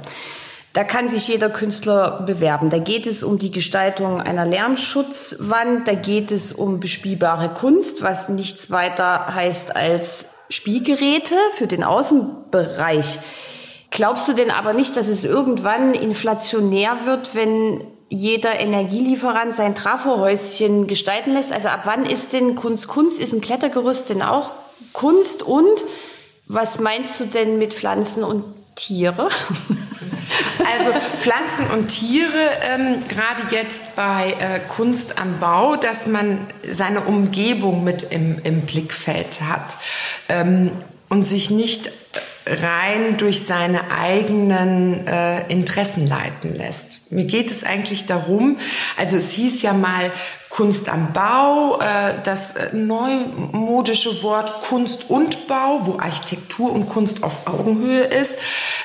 Da 0.74 0.82
kann 0.82 1.06
sich 1.08 1.28
jeder 1.28 1.50
Künstler 1.50 2.24
bewerben. 2.26 2.68
Da 2.68 2.78
geht 2.78 3.06
es 3.06 3.22
um 3.22 3.38
die 3.38 3.52
Gestaltung 3.52 4.20
einer 4.20 4.44
Lärmschutzwand, 4.44 5.86
da 5.86 5.94
geht 5.94 6.32
es 6.32 6.52
um 6.52 6.80
bespielbare 6.80 7.54
Kunst, 7.54 8.02
was 8.02 8.28
nichts 8.28 8.72
weiter 8.72 9.32
heißt 9.32 9.76
als 9.76 10.26
Spielgeräte 10.50 11.36
für 11.56 11.68
den 11.68 11.84
Außenbereich. 11.84 13.20
Glaubst 13.90 14.26
du 14.26 14.32
denn 14.32 14.50
aber 14.50 14.72
nicht, 14.72 14.96
dass 14.96 15.06
es 15.06 15.24
irgendwann 15.24 15.94
inflationär 15.94 16.98
wird, 17.04 17.36
wenn 17.36 17.84
jeder 18.08 18.58
Energielieferant 18.58 19.54
sein 19.54 19.76
Trafohäuschen 19.76 20.88
gestalten 20.88 21.34
lässt? 21.34 21.52
Also 21.52 21.68
ab 21.68 21.82
wann 21.84 22.04
ist 22.04 22.32
denn 22.32 22.56
Kunst 22.56 22.88
Kunst? 22.88 23.20
Ist 23.20 23.32
ein 23.32 23.40
Klettergerüst 23.40 24.10
denn 24.10 24.22
auch 24.22 24.54
Kunst? 24.92 25.44
Und 25.44 25.84
was 26.48 26.80
meinst 26.80 27.20
du 27.20 27.26
denn 27.26 27.58
mit 27.58 27.74
Pflanzen 27.74 28.24
und 28.24 28.42
Tiere? 28.74 29.28
Also 30.58 30.90
Pflanzen 31.20 31.70
und 31.72 31.88
Tiere, 31.88 32.50
ähm, 32.62 33.06
gerade 33.08 33.42
jetzt 33.50 33.94
bei 33.94 34.34
äh, 34.38 34.60
Kunst 34.68 35.18
am 35.18 35.38
Bau, 35.38 35.76
dass 35.76 36.06
man 36.06 36.46
seine 36.68 37.00
Umgebung 37.02 37.84
mit 37.84 38.04
im, 38.04 38.40
im 38.42 38.62
Blickfeld 38.62 39.42
hat 39.42 39.76
ähm, 40.28 40.72
und 41.08 41.24
sich 41.24 41.50
nicht 41.50 41.90
rein 42.46 43.16
durch 43.16 43.46
seine 43.46 43.90
eigenen 43.90 45.06
äh, 45.06 45.46
Interessen 45.50 46.06
leiten 46.06 46.54
lässt. 46.54 47.10
Mir 47.10 47.24
geht 47.24 47.50
es 47.50 47.64
eigentlich 47.64 48.06
darum, 48.06 48.58
also 48.96 49.16
es 49.16 49.30
hieß 49.30 49.62
ja 49.62 49.72
mal 49.72 50.10
Kunst 50.50 50.88
am 50.88 51.12
Bau, 51.12 51.80
äh, 51.80 52.14
das 52.22 52.54
äh, 52.54 52.74
neumodische 52.74 54.22
Wort 54.22 54.60
Kunst 54.60 55.10
und 55.10 55.48
Bau, 55.48 55.80
wo 55.84 55.98
Architektur 55.98 56.70
und 56.72 56.88
Kunst 56.88 57.22
auf 57.22 57.46
Augenhöhe 57.46 58.04
ist, 58.04 58.36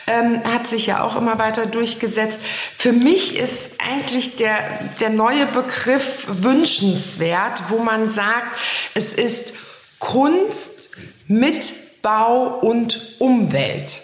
ähm, 0.08 0.42
hat 0.46 0.66
sich 0.66 0.88
ja 0.88 1.04
auch 1.04 1.16
immer 1.16 1.38
weiter 1.38 1.66
durchgesetzt. 1.66 2.40
Für 2.78 2.94
mich 2.94 3.38
ist 3.38 3.54
eigentlich 3.78 4.36
der, 4.38 4.58
der 5.00 5.10
neue 5.10 5.46
Begriff 5.46 6.26
wünschenswert, 6.28 7.64
wo 7.70 7.80
man 7.80 8.12
sagt, 8.12 8.58
es 8.96 9.14
ist 9.14 9.54
Kunst 10.00 10.90
mit 11.28 12.02
Bau 12.02 12.60
und 12.62 13.09
Umwelt 13.20 14.02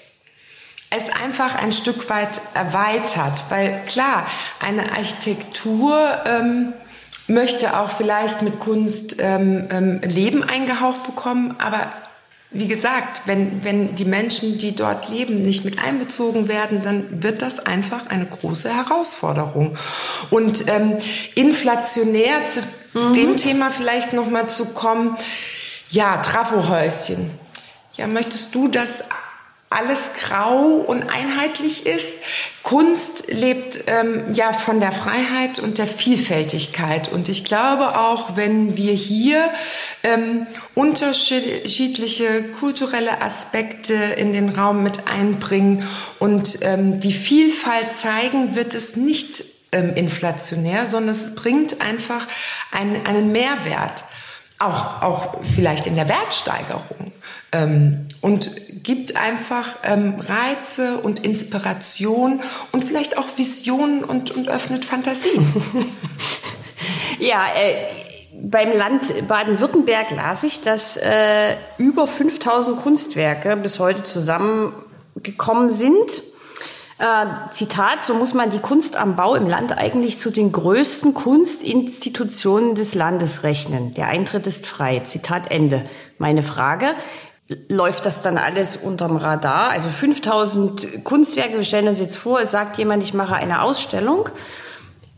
es 0.90 1.10
einfach 1.10 1.56
ein 1.56 1.74
Stück 1.74 2.10
weit 2.10 2.42
erweitert, 2.54 3.44
weil 3.50 3.82
klar, 3.88 4.28
eine 4.60 4.92
Architektur 4.94 6.24
ähm, 6.26 6.74
möchte 7.28 7.78
auch 7.78 7.92
vielleicht 7.92 8.42
mit 8.42 8.60
Kunst 8.60 9.18
ähm, 9.20 9.68
ähm, 9.72 10.02
Leben 10.02 10.44
eingehaucht 10.44 11.04
bekommen, 11.06 11.56
aber 11.58 11.92
wie 12.52 12.68
gesagt, 12.68 13.24
wenn, 13.26 13.66
wenn 13.66 13.96
die 13.96 14.06
Menschen, 14.06 14.58
die 14.58 14.74
dort 14.74 15.10
leben, 15.10 15.42
nicht 15.42 15.66
mit 15.66 15.84
einbezogen 15.84 16.48
werden, 16.48 16.84
dann 16.84 17.22
wird 17.22 17.42
das 17.42 17.66
einfach 17.66 18.08
eine 18.08 18.26
große 18.26 18.74
Herausforderung. 18.74 19.76
Und 20.30 20.70
ähm, 20.70 20.98
inflationär 21.34 22.46
zu 22.46 22.62
mhm. 22.98 23.14
dem 23.14 23.36
Thema 23.36 23.72
vielleicht 23.72 24.14
nochmal 24.14 24.48
zu 24.48 24.68
kommen, 24.68 25.18
ja, 25.90 26.18
Trafohäuschen. 26.18 27.30
Ja, 27.98 28.08
möchtest 28.08 28.54
du 28.54 28.68
das 28.68 29.04
alles 29.70 30.12
grau 30.14 30.75
und 30.75 31.04
einheitlich 31.04 31.86
ist. 31.86 32.18
Kunst 32.64 33.25
lebt 33.32 33.84
ähm, 33.88 34.34
ja 34.34 34.54
von 34.54 34.80
der 34.80 34.92
Freiheit 34.92 35.60
und 35.60 35.78
der 35.78 35.88
Vielfältigkeit. 35.88 37.12
Und 37.12 37.30
ich 37.30 37.44
glaube 37.46 38.00
auch, 38.00 38.38
wenn 38.38 38.78
wir 38.78 38.94
hier 38.94 39.50
ähm, 40.04 40.48
unterschiedliche 40.75 42.44
kulturelle 42.60 43.22
Aspekte 43.22 43.94
in 43.94 44.34
den 44.34 44.50
Raum 44.50 44.84
mit 44.84 45.08
einbringen 45.08 45.88
und 46.20 46.60
ähm, 46.62 47.00
die 47.00 47.14
Vielfalt 47.14 47.88
zeigen, 48.00 48.56
wird 48.56 48.75
es 48.75 48.96
nicht 48.96 49.44
ähm, 49.72 49.94
inflationär, 49.96 50.88
sondern 50.88 51.16
es 51.16 51.36
bringt 51.36 51.82
einfach 51.82 52.28
einen, 52.72 53.06
einen 53.06 53.32
Mehrwert. 53.32 54.06
Auch, 54.58 55.02
auch 55.02 55.38
vielleicht 55.54 55.86
in 55.86 55.96
der 55.96 56.08
Wertsteigerung 56.08 57.12
ähm, 57.52 58.08
und 58.22 58.52
gibt 58.84 59.16
einfach 59.18 59.76
ähm, 59.84 60.16
Reize 60.20 60.98
und 60.98 61.26
Inspiration 61.26 62.42
und 62.72 62.84
vielleicht 62.84 63.18
auch 63.18 63.26
Visionen 63.36 64.04
und, 64.04 64.32
und 64.32 64.48
öffnet 64.50 64.86
Fantasien. 64.86 65.46
ja, 67.20 67.46
äh, 67.56 67.84
beim 68.42 68.78
Land 68.78 69.28
Baden-Württemberg 69.28 70.12
las 70.12 70.44
ich, 70.44 70.62
dass 70.62 70.98
äh, 70.98 71.56
über 71.78 72.08
5000 72.08 72.78
Kunstwerke 72.78 73.56
bis 73.58 73.80
heute 73.80 74.04
zusammengekommen 74.04 75.70
sind. 75.70 76.24
Äh, 76.98 77.25
Zitat, 77.52 78.04
so 78.04 78.14
muss 78.14 78.34
man 78.34 78.50
die 78.50 78.60
Kunst 78.60 78.96
am 78.96 79.18
Bau 79.18 79.36
im 79.36 79.48
Land 79.48 79.78
eigentlich 79.78 80.18
zu 80.18 80.32
den 80.32 80.54
größten 80.54 81.14
Kunstinstitutionen 81.14 82.74
des 82.74 82.96
Landes 82.96 83.44
rechnen. 83.44 83.94
Der 83.94 84.08
Eintritt 84.08 84.48
ist 84.48 84.66
frei. 84.66 85.00
Zitat 85.02 85.52
Ende. 85.52 85.84
Meine 86.18 86.42
Frage, 86.42 86.94
läuft 87.68 88.06
das 88.06 88.22
dann 88.22 88.38
alles 88.38 88.78
unterm 88.78 89.18
Radar. 89.18 89.70
Also 89.72 89.90
5000 89.90 91.04
Kunstwerke, 91.04 91.58
wir 91.58 91.64
stellen 91.64 91.90
uns 91.90 92.00
jetzt 92.00 92.16
vor, 92.16 92.40
es 92.40 92.52
sagt 92.52 92.78
jemand, 92.78 93.04
ich 93.04 93.14
mache 93.14 93.36
eine 93.36 93.62
Ausstellung 93.62 94.30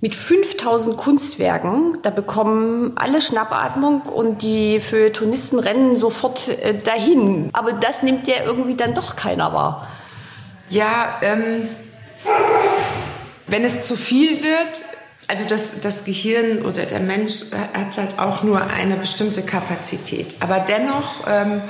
mit 0.01 0.15
5000 0.15 0.98
Kunstwerken. 0.98 2.00
Da 2.01 2.10
bekommen 2.10 2.93
alle 2.96 3.22
Schnappatmung 3.22 4.01
und 4.01 4.41
die 4.41 4.79
Feuilletonisten 4.79 5.60
rennen 5.60 5.96
sofort 5.96 6.48
äh, 6.48 6.75
dahin. 6.75 7.50
Aber 7.53 7.74
das 7.74 8.01
nimmt 8.01 8.27
ja 8.27 8.36
irgendwie 8.46 8.75
dann 8.75 8.96
doch 8.96 9.15
keiner 9.15 9.53
wahr. 9.53 9.88
Ja, 10.69 11.19
ähm, 11.21 11.69
wenn 13.47 13.63
es 13.63 13.81
zu 13.81 13.95
viel 13.95 14.43
wird, 14.43 14.83
also 15.29 15.45
das, 15.45 15.79
das 15.81 16.05
Gehirn 16.05 16.62
oder 16.62 16.86
der 16.86 17.00
Mensch 17.00 17.51
hat 17.74 17.97
halt 17.97 18.19
auch 18.19 18.43
nur 18.43 18.62
eine 18.62 18.95
bestimmte 18.95 19.43
Kapazität. 19.43 20.36
Aber 20.39 20.59
dennoch 20.59 21.25
ähm, 21.27 21.62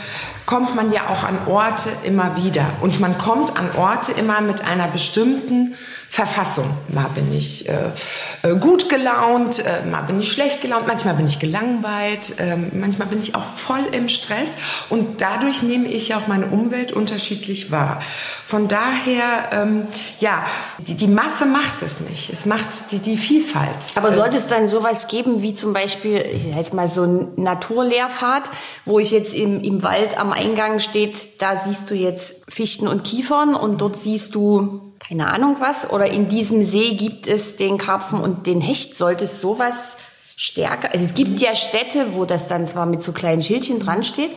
kommt 0.45 0.75
man 0.75 0.91
ja 0.91 1.07
auch 1.09 1.23
an 1.23 1.47
Orte 1.47 1.89
immer 2.03 2.35
wieder. 2.35 2.65
Und 2.81 2.99
man 2.99 3.17
kommt 3.17 3.57
an 3.57 3.69
Orte 3.75 4.11
immer 4.11 4.41
mit 4.41 4.63
einer 4.63 4.87
bestimmten 4.87 5.75
Verfassung. 6.09 6.69
Mal 6.87 7.09
bin 7.13 7.33
ich 7.33 7.67
äh, 7.69 8.55
gut 8.59 8.89
gelaunt, 8.89 9.59
äh, 9.59 9.85
mal 9.85 10.01
bin 10.03 10.19
ich 10.19 10.31
schlecht 10.31 10.61
gelaunt, 10.61 10.87
manchmal 10.87 11.13
bin 11.15 11.27
ich 11.27 11.37
gelangweilt, 11.37 12.39
äh, 12.39 12.55
manchmal 12.55 13.07
bin 13.07 13.21
ich 13.21 13.35
auch 13.35 13.43
voll 13.43 13.83
im 13.91 14.09
Stress 14.09 14.49
und 14.89 15.21
dadurch 15.21 15.61
nehme 15.61 15.87
ich 15.87 16.15
auch 16.15 16.27
meine 16.27 16.47
Umwelt 16.47 16.91
unterschiedlich 16.91 17.71
wahr. 17.71 18.01
Von 18.45 18.67
daher, 18.67 19.49
ähm, 19.51 19.87
ja, 20.19 20.45
die, 20.79 20.95
die, 20.95 21.07
Masse 21.07 21.45
macht 21.45 21.81
es 21.81 21.99
nicht. 21.99 22.31
Es 22.31 22.45
macht 22.45 22.91
die, 22.91 22.99
die 22.99 23.17
Vielfalt. 23.17 23.77
Aber 23.95 24.11
sollte 24.11 24.37
es 24.37 24.47
dann 24.47 24.67
sowas 24.67 25.07
geben 25.09 25.41
wie 25.41 25.53
zum 25.53 25.73
Beispiel, 25.73 26.25
ich 26.33 26.45
jetzt 26.45 26.73
mal 26.73 26.87
so 26.87 27.03
ein 27.03 27.33
Naturlehrpfad, 27.35 28.49
wo 28.85 28.99
ich 28.99 29.11
jetzt 29.11 29.33
im, 29.33 29.61
im 29.61 29.83
Wald 29.83 30.17
am 30.17 30.31
Eingang 30.31 30.79
steht, 30.79 31.41
da 31.41 31.59
siehst 31.59 31.91
du 31.91 31.95
jetzt 31.95 32.35
Fichten 32.47 32.87
und 32.87 33.03
Kiefern 33.03 33.53
und 33.53 33.81
dort 33.81 33.97
siehst 33.97 34.33
du 34.35 34.86
keine 34.99 35.27
Ahnung 35.27 35.57
was. 35.59 35.89
Oder 35.89 36.07
in 36.07 36.29
diesem 36.29 36.63
See 36.63 36.95
gibt 36.95 37.27
es 37.27 37.55
den 37.55 37.77
Karpfen 37.77 38.19
und 38.19 38.47
den 38.47 38.61
Hecht. 38.61 38.95
Sollte 38.95 39.25
es 39.25 39.41
sowas 39.41 39.97
stärker, 40.39 40.91
also 40.93 41.03
es 41.03 41.15
gibt 41.15 41.39
ja 41.39 41.55
Städte, 41.55 42.13
wo 42.13 42.23
das 42.23 42.47
dann 42.47 42.67
zwar 42.67 42.85
mit 42.85 43.01
so 43.01 43.11
kleinen 43.11 43.41
Schildchen 43.41 43.79
dran 43.79 44.03
steht, 44.03 44.29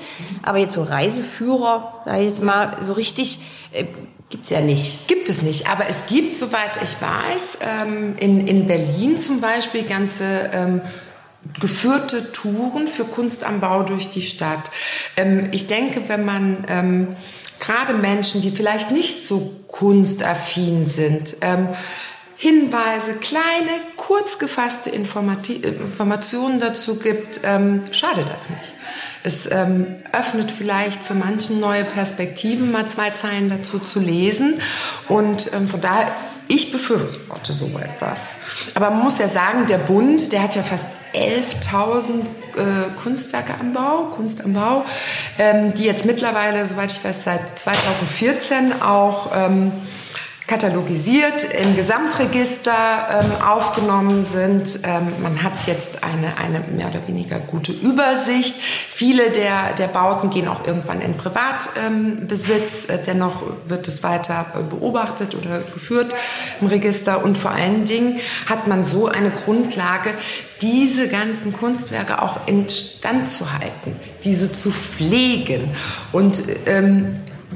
aber 0.42 0.56
jetzt 0.56 0.72
so 0.72 0.82
Reiseführer, 0.82 2.02
da 2.06 2.16
jetzt 2.16 2.42
mal 2.42 2.78
so 2.80 2.94
richtig, 2.94 3.40
äh, 3.72 3.84
Gibt 4.30 4.44
es 4.44 4.50
ja 4.50 4.60
nicht. 4.60 5.08
Gibt 5.08 5.28
es 5.28 5.42
nicht. 5.42 5.68
Aber 5.68 5.88
es 5.88 6.06
gibt, 6.06 6.36
soweit 6.36 6.80
ich 6.80 7.02
weiß, 7.02 7.58
ähm, 7.62 8.14
in, 8.18 8.46
in 8.46 8.68
Berlin 8.68 9.18
zum 9.18 9.40
Beispiel 9.40 9.82
ganze 9.82 10.50
ähm, 10.54 10.82
geführte 11.58 12.30
Touren 12.30 12.86
für 12.86 13.04
Kunst 13.04 13.42
am 13.42 13.58
Bau 13.58 13.82
durch 13.82 14.10
die 14.10 14.22
Stadt. 14.22 14.70
Ähm, 15.16 15.48
ich 15.50 15.66
denke, 15.66 16.08
wenn 16.08 16.24
man 16.24 16.64
ähm, 16.68 17.16
gerade 17.60 17.94
Menschen, 17.94 18.42
die 18.42 18.50
vielleicht 18.50 18.90
nicht 18.90 19.26
so 19.26 19.52
kunstaffin 19.68 20.88
sind, 20.88 21.36
ähm, 21.42 21.68
Hinweise, 22.36 23.16
kleine, 23.20 23.82
kurz 23.96 24.38
gefasste 24.38 24.88
Informationen 24.88 26.58
dazu 26.58 26.96
gibt, 26.96 27.42
ähm, 27.44 27.82
schade 27.92 28.24
das 28.24 28.48
nicht. 28.48 28.72
Es 29.22 29.44
ähm, 29.52 29.96
öffnet 30.12 30.50
vielleicht 30.50 31.02
für 31.02 31.12
manchen 31.12 31.60
neue 31.60 31.84
Perspektiven, 31.84 32.72
mal 32.72 32.88
zwei 32.88 33.10
Zeilen 33.10 33.50
dazu 33.50 33.78
zu 33.78 34.00
lesen. 34.00 34.54
Und 35.06 35.52
ähm, 35.52 35.68
von 35.68 35.82
daher, 35.82 36.12
ich 36.50 36.72
befürworte 36.72 37.52
so 37.52 37.66
etwas. 37.78 38.20
Aber 38.74 38.90
man 38.90 39.04
muss 39.04 39.18
ja 39.18 39.28
sagen, 39.28 39.66
der 39.66 39.78
Bund, 39.78 40.32
der 40.32 40.42
hat 40.42 40.56
ja 40.56 40.62
fast 40.62 40.84
11.000 41.14 42.10
äh, 42.56 42.90
Kunstwerke 43.00 43.54
am 43.58 43.72
Bau, 43.72 44.10
Kunst 44.14 44.44
am 44.44 44.54
Bau, 44.54 44.84
ähm, 45.38 45.74
die 45.74 45.84
jetzt 45.84 46.04
mittlerweile, 46.04 46.66
soweit 46.66 46.92
ich 46.92 47.02
weiß, 47.04 47.24
seit 47.24 47.58
2014 47.58 48.82
auch 48.82 49.30
ähm, 49.34 49.72
katalogisiert, 50.50 51.44
im 51.44 51.76
Gesamtregister 51.76 52.72
ähm, 53.22 53.40
aufgenommen 53.40 54.26
sind. 54.26 54.80
Ähm, 54.82 55.22
man 55.22 55.44
hat 55.44 55.68
jetzt 55.68 56.02
eine, 56.02 56.38
eine 56.38 56.58
mehr 56.76 56.88
oder 56.88 57.06
weniger 57.06 57.38
gute 57.38 57.70
Übersicht. 57.70 58.56
Viele 58.56 59.30
der, 59.30 59.74
der 59.78 59.86
Bauten 59.86 60.28
gehen 60.28 60.48
auch 60.48 60.66
irgendwann 60.66 61.02
in 61.02 61.16
Privatbesitz. 61.16 62.88
Ähm, 62.88 62.98
dennoch 63.06 63.42
wird 63.66 63.86
es 63.86 64.02
weiter 64.02 64.46
äh, 64.56 64.62
beobachtet 64.68 65.36
oder 65.36 65.60
geführt 65.72 66.16
im 66.60 66.66
Register. 66.66 67.22
Und 67.22 67.38
vor 67.38 67.52
allen 67.52 67.84
Dingen 67.84 68.18
hat 68.46 68.66
man 68.66 68.82
so 68.82 69.06
eine 69.06 69.30
Grundlage, 69.30 70.10
diese 70.62 71.06
ganzen 71.06 71.52
Kunstwerke 71.52 72.20
auch 72.20 72.48
instand 72.48 73.28
zu 73.28 73.52
halten, 73.52 73.94
diese 74.24 74.50
zu 74.50 74.72
pflegen. 74.72 75.76
Und 76.10 76.42
ähm, 76.66 77.12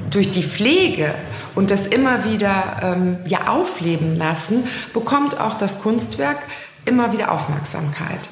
durch 0.09 0.31
die 0.31 0.43
Pflege 0.43 1.13
und 1.55 1.71
das 1.71 1.87
immer 1.87 2.25
wieder 2.25 2.77
ähm, 2.81 3.17
ja, 3.27 3.47
aufleben 3.47 4.15
lassen, 4.15 4.67
bekommt 4.93 5.39
auch 5.39 5.55
das 5.55 5.81
Kunstwerk 5.81 6.37
immer 6.85 7.11
wieder 7.13 7.31
Aufmerksamkeit. 7.31 8.29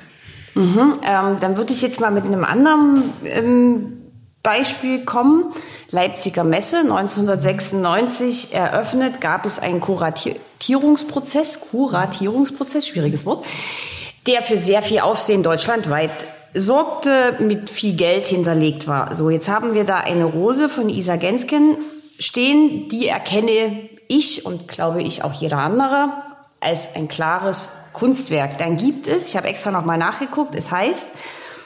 Mhm, 0.56 1.00
ähm, 1.04 1.38
dann 1.40 1.58
würde 1.58 1.74
ich 1.74 1.82
jetzt 1.82 2.00
mal 2.00 2.12
mit 2.12 2.26
einem 2.26 2.44
anderen 2.44 3.14
ähm, 3.26 4.04
Beispiel 4.44 5.04
kommen. 5.06 5.46
Leipziger 5.90 6.44
Messe 6.44 6.80
1996 6.80 8.54
eröffnet, 8.54 9.22
gab 9.22 9.46
es 9.46 9.60
einen 9.60 9.80
Kuratierungsprozess, 9.80 11.60
Kuratierungsprozess, 11.60 12.88
schwieriges 12.88 13.26
Wort, 13.26 13.46
der 14.28 14.42
für 14.42 14.58
sehr 14.58 14.82
viel 14.82 15.00
Aufsehen 15.00 15.44
deutschlandweit 15.44 16.12
sorgte, 16.54 17.36
mit 17.40 17.70
viel 17.70 17.96
Geld 17.96 18.28
hinterlegt 18.28 18.88
war. 18.88 19.16
So, 19.16 19.30
jetzt 19.30 19.50
haben 19.50 19.74
wir 19.74 19.86
da 19.86 19.98
eine 19.98 20.26
Rose 20.26 20.70
von 20.70 20.90
Isa 20.90 21.16
Gensken 21.16 21.78
stehen, 22.20 22.90
die 22.90 23.08
erkenne 23.08 23.90
ich 24.08 24.46
und 24.46 24.68
glaube 24.68 25.02
ich 25.02 25.24
auch 25.24 25.34
jeder 25.34 25.58
andere 25.58 26.12
als 26.60 26.96
ein 26.96 27.08
klares 27.08 27.72
Kunstwerk. 27.94 28.58
Dann 28.58 28.78
gibt 28.78 29.08
es, 29.08 29.30
ich 29.30 29.38
habe 29.38 29.48
extra 29.48 29.72
nochmal 29.72 29.98
nachgeguckt, 29.98 30.56
es 30.56 30.72
heißt, 30.72 31.08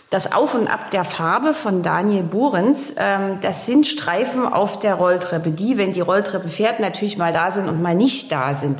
das 0.09 0.31
Auf 0.31 0.55
und 0.55 0.67
Ab 0.67 0.91
der 0.91 1.03
Farbe 1.03 1.53
von 1.53 1.83
Daniel 1.83 2.23
Bohrens, 2.23 2.93
ähm, 2.97 3.39
das 3.41 3.65
sind 3.65 3.87
Streifen 3.87 4.45
auf 4.45 4.79
der 4.79 4.95
Rolltreppe, 4.95 5.51
die, 5.51 5.77
wenn 5.77 5.91
die 5.91 6.01
Rolltreppe 6.01 6.47
fährt, 6.47 6.79
natürlich 6.79 7.17
mal 7.17 7.33
da 7.33 7.51
sind 7.51 7.67
und 7.67 7.81
mal 7.81 7.95
nicht 7.95 8.31
da 8.31 8.55
sind. 8.55 8.79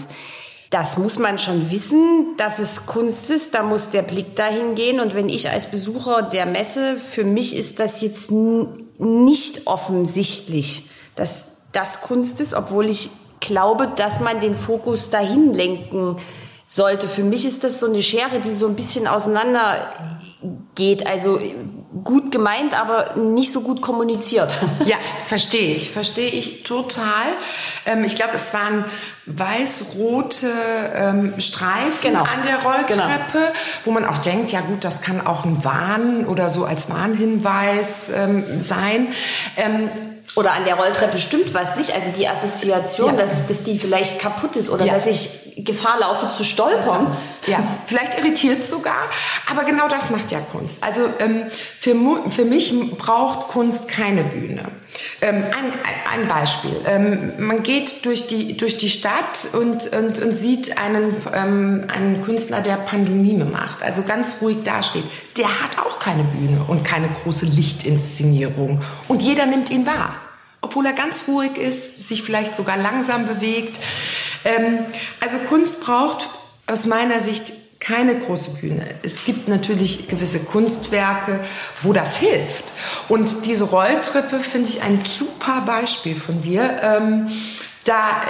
Das 0.70 0.98
muss 0.98 1.18
man 1.18 1.38
schon 1.38 1.70
wissen, 1.72 2.36
dass 2.38 2.60
es 2.60 2.86
Kunst 2.86 3.30
ist, 3.30 3.56
da 3.56 3.64
muss 3.64 3.90
der 3.90 4.02
Blick 4.02 4.36
dahin 4.36 4.76
gehen. 4.76 5.00
Und 5.00 5.16
wenn 5.16 5.30
ich 5.30 5.50
als 5.50 5.68
Besucher 5.68 6.24
der 6.24 6.46
Messe, 6.46 6.98
für 6.98 7.24
mich 7.24 7.56
ist 7.56 7.80
das 7.80 8.02
jetzt 8.02 8.32
nicht 8.32 9.68
offensichtlich, 9.68 10.90
dass 11.16 11.46
das 11.78 12.02
Kunst 12.02 12.42
ist, 12.42 12.56
obwohl 12.56 12.88
ich 12.90 13.12
glaube, 13.40 13.88
dass 13.96 14.20
man 14.20 14.42
den 14.42 14.58
Fokus 14.58 15.12
dahin 15.12 15.54
lenken 15.54 16.18
sollte. 16.66 17.08
Für 17.08 17.24
mich 17.24 17.46
ist 17.46 17.64
das 17.64 17.80
so 17.80 17.86
eine 17.86 18.02
Schere, 18.02 18.40
die 18.44 18.52
so 18.52 18.68
ein 18.68 18.76
bisschen 18.76 19.08
auseinander 19.08 19.88
geht. 20.74 21.06
Also 21.06 21.40
gut 22.04 22.32
gemeint, 22.32 22.80
aber 22.80 23.16
nicht 23.16 23.52
so 23.52 23.62
gut 23.62 23.82
kommuniziert. 23.82 24.58
Ja, 24.86 24.98
verstehe 25.26 25.76
ich, 25.76 25.92
verstehe 25.92 26.30
ich 26.30 26.64
total. 26.64 27.26
Ähm, 27.86 28.04
ich 28.04 28.16
glaube, 28.16 28.34
es 28.36 28.54
waren 28.54 28.86
weiß-rote 29.26 30.48
ähm, 30.96 31.40
Streifen 31.40 32.02
genau. 32.02 32.22
an 32.22 32.44
der 32.46 32.62
Rolltreppe, 32.62 33.34
genau. 33.34 33.52
wo 33.86 33.92
man 33.92 34.06
auch 34.06 34.18
denkt, 34.20 34.52
ja 34.52 34.62
gut, 34.62 34.84
das 34.84 35.02
kann 35.02 35.26
auch 35.26 35.46
ein 35.46 35.64
Warn 35.64 36.26
oder 36.26 36.50
so 36.50 36.66
als 36.66 36.90
Warnhinweis 36.90 38.10
ähm, 38.16 38.64
sein. 38.66 39.10
Oder 40.38 40.54
an 40.54 40.66
der 40.66 40.76
Rolltreppe 40.76 41.18
stimmt 41.18 41.56
was 41.56 41.76
nicht. 41.78 41.96
Also 41.96 42.10
die 42.16 42.28
Assoziation, 42.28 43.16
ja. 43.16 43.22
dass, 43.22 43.48
dass 43.48 43.64
die 43.64 43.80
vielleicht 43.80 44.20
kaputt 44.20 44.56
ist 44.56 44.70
oder 44.70 44.86
ja. 44.86 44.94
dass 44.94 45.08
ich 45.08 45.66
Gefahr 45.66 46.00
laufe 46.00 46.30
zu 46.38 46.44
stolpern. 46.44 47.08
Ja, 47.48 47.58
vielleicht 47.88 48.20
irritiert 48.20 48.64
sogar. 48.68 49.10
Aber 49.50 49.64
genau 49.64 49.88
das 49.88 50.12
macht 50.12 50.32
ja 50.32 50.40
Kunst. 50.40 50.84
Also 50.84 51.10
ähm, 51.18 51.48
für, 51.80 51.96
für 52.30 52.46
mich 52.46 52.72
braucht 53.00 53.48
Kunst 53.48 53.88
keine 53.88 54.24
Bühne. 54.24 54.66
Ähm, 55.22 55.38
ein, 55.38 55.74
ein 56.22 56.28
Beispiel. 56.28 56.76
Ähm, 56.86 57.34
man 57.40 57.64
geht 57.64 58.06
durch 58.06 58.28
die, 58.28 58.58
durch 58.58 58.78
die 58.78 58.90
Stadt 58.90 59.48
und, 59.54 59.92
und, 59.92 60.20
und 60.20 60.36
sieht 60.36 60.78
einen, 60.78 61.16
ähm, 61.34 61.88
einen 61.92 62.24
Künstler, 62.24 62.62
der 62.62 62.76
Pantomime 62.76 63.46
macht, 63.46 63.82
also 63.82 64.04
ganz 64.04 64.36
ruhig 64.40 64.58
dasteht. 64.64 65.04
Der 65.36 65.48
hat 65.48 65.80
auch 65.80 65.98
keine 65.98 66.24
Bühne 66.24 66.64
und 66.68 66.84
keine 66.84 67.10
große 67.24 67.48
Lichtinszenierung. 67.48 68.82
Und 69.08 69.24
jeder 69.24 69.48
nimmt 69.48 69.72
ihn 69.72 69.88
wahr 69.88 70.16
obwohl 70.62 70.86
er 70.86 70.94
ganz 70.94 71.28
ruhig 71.28 71.58
ist, 71.58 72.08
sich 72.08 72.24
vielleicht 72.24 72.56
sogar 72.56 72.78
langsam 72.78 73.26
bewegt. 73.26 73.80
Ähm, 74.44 74.80
also 75.20 75.38
Kunst 75.50 75.82
braucht 75.82 76.30
aus 76.68 76.86
meiner 76.86 77.20
Sicht 77.20 77.54
keine 77.80 78.16
große 78.16 78.52
Bühne. 78.52 78.86
Es 79.04 79.24
gibt 79.24 79.48
natürlich 79.48 80.08
gewisse 80.08 80.40
Kunstwerke, 80.40 81.40
wo 81.84 81.94
das 81.94 82.18
hilft. 82.18 82.74
Und 83.08 83.46
diese 83.46 83.66
Rolltreppe 83.66 84.40
finde 84.40 84.70
ich 84.70 84.82
ein 84.82 85.02
super 85.06 85.62
Beispiel 85.62 86.20
von 86.20 86.42
dir, 86.42 86.82
ähm, 86.82 87.32
da, 87.86 88.22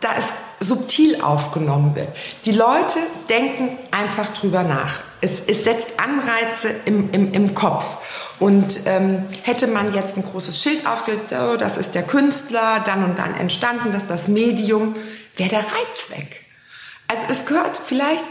da 0.00 0.10
es 0.16 0.32
subtil 0.60 1.20
aufgenommen 1.22 1.96
wird. 1.96 2.08
Die 2.44 2.52
Leute 2.52 2.98
denken 3.28 3.78
einfach 3.90 4.30
drüber 4.30 4.62
nach. 4.62 5.00
Es, 5.20 5.42
es 5.46 5.64
setzt 5.64 5.88
Anreize 5.98 6.68
im, 6.84 7.10
im, 7.12 7.32
im 7.32 7.54
Kopf. 7.54 7.84
Und 8.38 8.80
ähm, 8.86 9.26
hätte 9.42 9.66
man 9.66 9.94
jetzt 9.94 10.16
ein 10.16 10.24
großes 10.24 10.62
Schild 10.62 10.86
aufgelegt, 10.86 11.32
oh, 11.32 11.56
das 11.56 11.76
ist 11.76 11.94
der 11.94 12.02
Künstler, 12.02 12.82
dann 12.84 13.04
und 13.04 13.18
dann 13.18 13.34
entstanden, 13.34 13.92
das 13.92 14.02
ist 14.02 14.10
das 14.10 14.28
Medium, 14.28 14.96
wäre 15.36 15.50
der 15.50 15.58
Reiz 15.58 16.08
weg. 16.10 16.44
Also 17.06 17.24
es 17.28 17.44
gehört 17.44 17.76
vielleicht 17.76 18.24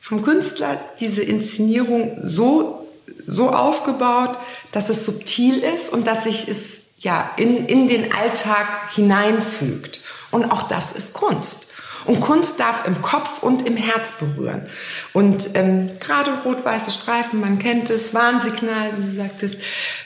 vom 0.00 0.22
Künstler 0.22 0.80
diese 0.98 1.22
Inszenierung 1.22 2.18
so, 2.22 2.88
so 3.26 3.50
aufgebaut, 3.50 4.36
dass 4.72 4.88
es 4.88 5.04
subtil 5.04 5.58
ist 5.58 5.92
und 5.92 6.06
dass 6.06 6.24
sich 6.24 6.48
es 6.48 6.80
ja 6.98 7.30
in, 7.36 7.66
in 7.66 7.88
den 7.88 8.12
Alltag 8.12 8.66
hineinfügt. 8.94 10.00
Und 10.30 10.50
auch 10.50 10.64
das 10.64 10.92
ist 10.92 11.12
Kunst. 11.12 11.71
Und 12.04 12.20
Kunst 12.20 12.60
darf 12.60 12.86
im 12.86 13.00
Kopf 13.02 13.42
und 13.42 13.62
im 13.62 13.76
Herz 13.76 14.12
berühren. 14.12 14.66
Und 15.12 15.50
ähm, 15.54 15.90
gerade 16.00 16.30
rot-weiße 16.44 16.90
Streifen, 16.90 17.40
man 17.40 17.58
kennt 17.58 17.90
es, 17.90 18.14
Warnsignal, 18.14 18.90
wie 18.96 19.04
du 19.04 19.10
sagtest, 19.10 19.58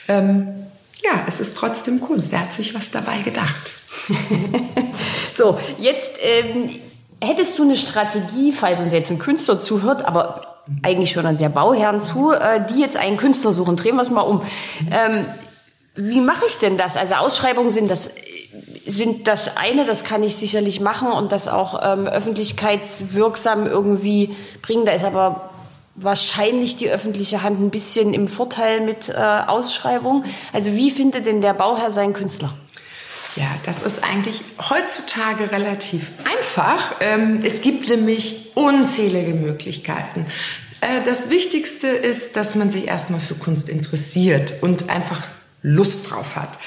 ähm, 0.07 0.47
ja, 1.03 1.23
es 1.27 1.39
ist 1.39 1.55
trotzdem 1.55 2.01
Kunst. 2.01 2.33
Er 2.33 2.41
hat 2.41 2.53
sich 2.53 2.73
was 2.73 2.91
dabei 2.91 3.21
gedacht. 3.21 3.71
so, 5.33 5.59
jetzt 5.77 6.13
ähm, 6.21 6.69
Hättest 7.19 7.57
du 7.57 7.63
eine 7.63 7.75
Strategie, 7.75 8.51
falls 8.51 8.79
uns 8.79 8.93
jetzt 8.93 9.09
ein 9.09 9.17
Künstler 9.17 9.59
zuhört, 9.59 10.05
aber 10.05 10.63
eigentlich 10.83 11.11
schon 11.11 11.25
an 11.25 11.35
sehr 11.35 11.49
Bauherren 11.49 11.99
zu, 11.99 12.31
äh, 12.31 12.61
die 12.69 12.79
jetzt 12.79 12.95
einen 12.95 13.17
Künstler 13.17 13.53
suchen? 13.53 13.75
Drehen 13.75 13.95
wir 13.95 14.03
es 14.03 14.11
mal 14.11 14.21
um. 14.21 14.43
Ähm, 14.91 15.25
wie 15.95 16.21
mache 16.21 16.45
ich 16.45 16.59
denn 16.59 16.77
das? 16.77 16.95
Also 16.95 17.15
Ausschreibungen 17.15 17.71
sind 17.71 17.89
das 17.89 18.11
sind 18.85 19.27
das 19.27 19.57
eine, 19.57 19.85
das 19.85 20.03
kann 20.03 20.23
ich 20.23 20.35
sicherlich 20.35 20.79
machen 20.79 21.11
und 21.11 21.31
das 21.31 21.47
auch 21.47 21.79
ähm, 21.83 22.07
öffentlichkeitswirksam 22.07 23.67
irgendwie 23.67 24.35
bringen. 24.61 24.85
Da 24.85 24.93
ist 24.93 25.05
aber 25.05 25.49
wahrscheinlich 25.95 26.75
die 26.75 26.89
öffentliche 26.89 27.43
Hand 27.43 27.59
ein 27.59 27.71
bisschen 27.71 28.13
im 28.13 28.27
Vorteil 28.27 28.81
mit 28.81 29.09
äh, 29.09 29.13
Ausschreibung. 29.13 30.23
Also 30.53 30.75
wie 30.75 30.91
findet 30.91 31.25
denn 31.25 31.41
der 31.41 31.53
Bauherr 31.53 31.91
seinen 31.91 32.13
Künstler? 32.13 32.53
Ja, 33.35 33.47
das 33.65 33.83
ist 33.83 34.03
eigentlich 34.03 34.41
heutzutage 34.69 35.51
relativ 35.51 36.07
einfach. 36.23 36.95
Ähm, 37.01 37.41
es 37.43 37.61
gibt 37.61 37.87
nämlich 37.87 38.51
unzählige 38.55 39.33
Möglichkeiten. 39.33 40.25
Äh, 40.81 41.01
das 41.05 41.29
Wichtigste 41.29 41.87
ist, 41.87 42.35
dass 42.35 42.55
man 42.55 42.69
sich 42.69 42.87
erstmal 42.87 43.19
für 43.19 43.35
Kunst 43.35 43.69
interessiert 43.69 44.55
und 44.61 44.89
einfach 44.89 45.21
Lust 45.61 46.09
drauf 46.09 46.35
hat. 46.35 46.57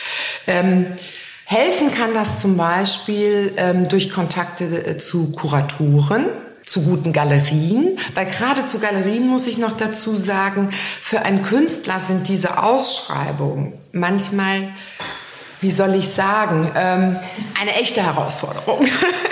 Ähm, 0.47 0.87
helfen 1.51 1.91
kann 1.91 2.15
das 2.15 2.39
zum 2.39 2.57
Beispiel 2.57 3.53
ähm, 3.57 3.89
durch 3.89 4.11
Kontakte 4.11 4.87
äh, 4.87 4.99
zu 4.99 5.33
Kuratoren 5.33 6.27
zu 6.65 6.83
guten 6.83 7.13
Galerien, 7.13 7.99
weil 8.15 8.27
gerade 8.27 8.67
zu 8.67 8.79
Galerien 8.79 9.27
muss 9.27 9.49
ich 9.49 9.59
noch 9.59 9.73
dazu 9.73 10.15
sagen, 10.15 10.71
für 11.03 11.23
einen 11.23 11.43
Künstler 11.43 11.99
sind 11.99 12.29
diese 12.29 12.63
Ausschreibungen 12.63 13.73
manchmal 13.91 14.69
wie 15.63 15.71
soll 15.71 15.95
ich 15.95 16.09
sagen, 16.09 16.71
ähm, 16.75 17.17
eine 17.61 17.75
echte 17.75 18.03
Herausforderung. 18.03 18.87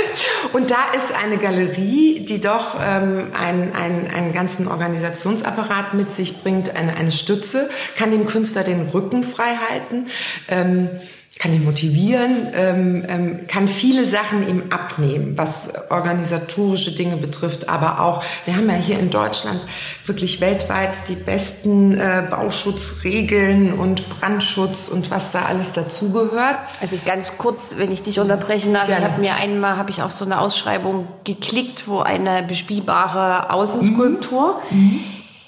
Und 0.53 0.71
da 0.71 0.77
ist 0.95 1.15
eine 1.15 1.39
Galerie, 1.39 2.21
die 2.21 2.39
doch 2.39 2.75
ähm, 2.79 3.29
einen, 3.33 3.75
einen, 3.75 4.11
einen 4.15 4.33
ganzen 4.35 4.69
Organisationsapparat 4.69 5.95
mit 5.95 6.13
sich 6.13 6.43
bringt, 6.43 6.77
eine, 6.77 6.97
eine 6.97 7.13
Stütze, 7.13 7.71
kann 7.97 8.11
dem 8.11 8.27
Künstler 8.27 8.63
den 8.63 8.89
Rücken 8.89 9.25
frei 9.25 9.57
halten. 9.71 10.07
Ähm, 10.49 10.91
kann 11.39 11.55
ihn 11.55 11.65
motivieren, 11.65 12.49
ähm, 12.55 13.05
ähm, 13.09 13.47
kann 13.47 13.69
viele 13.69 14.05
Sachen 14.05 14.49
ihm 14.49 14.65
abnehmen, 14.71 15.35
was 15.37 15.69
organisatorische 15.89 16.93
Dinge 16.93 17.17
betrifft, 17.17 17.69
aber 17.69 18.01
auch, 18.01 18.25
wir 18.45 18.57
haben 18.57 18.69
ja 18.69 18.77
hier 18.77 18.99
in 18.99 19.11
Deutschland 19.11 19.61
wirklich 20.05 20.41
weltweit 20.41 21.09
die 21.09 21.15
besten 21.15 21.97
äh, 21.97 22.25
Bauschutzregeln 22.29 23.75
und 23.75 24.09
Brandschutz 24.09 24.89
und 24.89 25.11
was 25.11 25.31
da 25.31 25.43
alles 25.43 25.73
dazugehört. 25.73 26.57
Also 26.81 26.97
ganz 27.05 27.39
kurz, 27.39 27.75
wenn 27.77 27.93
ich 27.93 28.03
dich 28.03 28.19
unterbrechen 28.19 28.75
darf, 28.75 28.87
Gerne. 28.87 29.05
ich 29.05 29.11
habe 29.13 29.21
mir 29.21 29.35
einmal 29.35 29.77
habe 29.77 29.91
ich 29.91 30.03
auf 30.03 30.11
so 30.11 30.25
eine 30.25 30.41
Ausschreibung 30.41 31.07
geklickt, 31.25 31.87
wo 31.87 32.01
eine 32.01 32.43
bespielbare 32.43 33.51
Außenskulptur. 33.51 34.61
Mhm. 34.71 34.79
Mhm. 34.79 35.01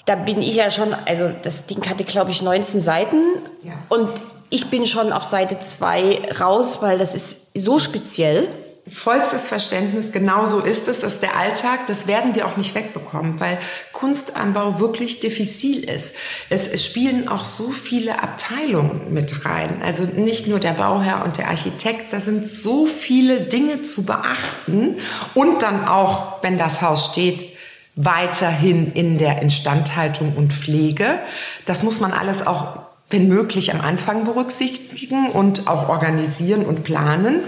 Da 0.05 0.15
bin 0.15 0.41
ich 0.41 0.55
ja 0.55 0.71
schon, 0.71 0.95
also 1.05 1.31
das 1.43 1.67
Ding 1.67 1.87
hatte 1.89 2.03
glaube 2.05 2.31
ich 2.31 2.41
19 2.41 2.81
Seiten 2.81 3.21
ja. 3.63 3.73
und 3.89 4.09
ich 4.51 4.69
bin 4.69 4.85
schon 4.85 5.11
auf 5.13 5.23
Seite 5.23 5.59
2 5.59 6.33
raus, 6.39 6.79
weil 6.81 6.99
das 6.99 7.15
ist 7.15 7.37
so 7.55 7.79
speziell. 7.79 8.49
Vollstes 8.91 9.47
Verständnis, 9.47 10.11
genau 10.11 10.45
so 10.45 10.59
ist 10.59 10.89
es. 10.89 10.99
Das 10.99 11.13
ist 11.13 11.21
der 11.21 11.37
Alltag. 11.37 11.87
Das 11.87 12.05
werden 12.05 12.35
wir 12.35 12.45
auch 12.45 12.57
nicht 12.57 12.75
wegbekommen, 12.75 13.39
weil 13.39 13.57
Kunstanbau 13.93 14.79
wirklich 14.79 15.21
diffizil 15.21 15.85
ist. 15.89 16.13
Es, 16.49 16.67
es 16.67 16.85
spielen 16.85 17.29
auch 17.29 17.45
so 17.45 17.71
viele 17.71 18.21
Abteilungen 18.21 19.13
mit 19.13 19.45
rein. 19.45 19.81
Also 19.85 20.03
nicht 20.03 20.47
nur 20.47 20.59
der 20.59 20.73
Bauherr 20.73 21.23
und 21.23 21.37
der 21.37 21.47
Architekt. 21.47 22.11
Da 22.11 22.19
sind 22.19 22.51
so 22.51 22.87
viele 22.87 23.41
Dinge 23.41 23.83
zu 23.83 24.03
beachten. 24.03 24.97
Und 25.33 25.63
dann 25.63 25.87
auch, 25.87 26.43
wenn 26.43 26.57
das 26.57 26.81
Haus 26.81 27.05
steht, 27.05 27.45
weiterhin 27.95 28.91
in 28.91 29.17
der 29.17 29.41
Instandhaltung 29.41 30.33
und 30.35 30.51
Pflege. 30.51 31.19
Das 31.65 31.83
muss 31.83 32.01
man 32.01 32.11
alles 32.11 32.45
auch 32.45 32.90
wenn 33.11 33.27
möglich 33.27 33.73
am 33.73 33.81
Anfang 33.81 34.23
berücksichtigen 34.23 35.29
und 35.29 35.67
auch 35.67 35.89
organisieren 35.89 36.65
und 36.65 36.83
planen. 36.83 37.41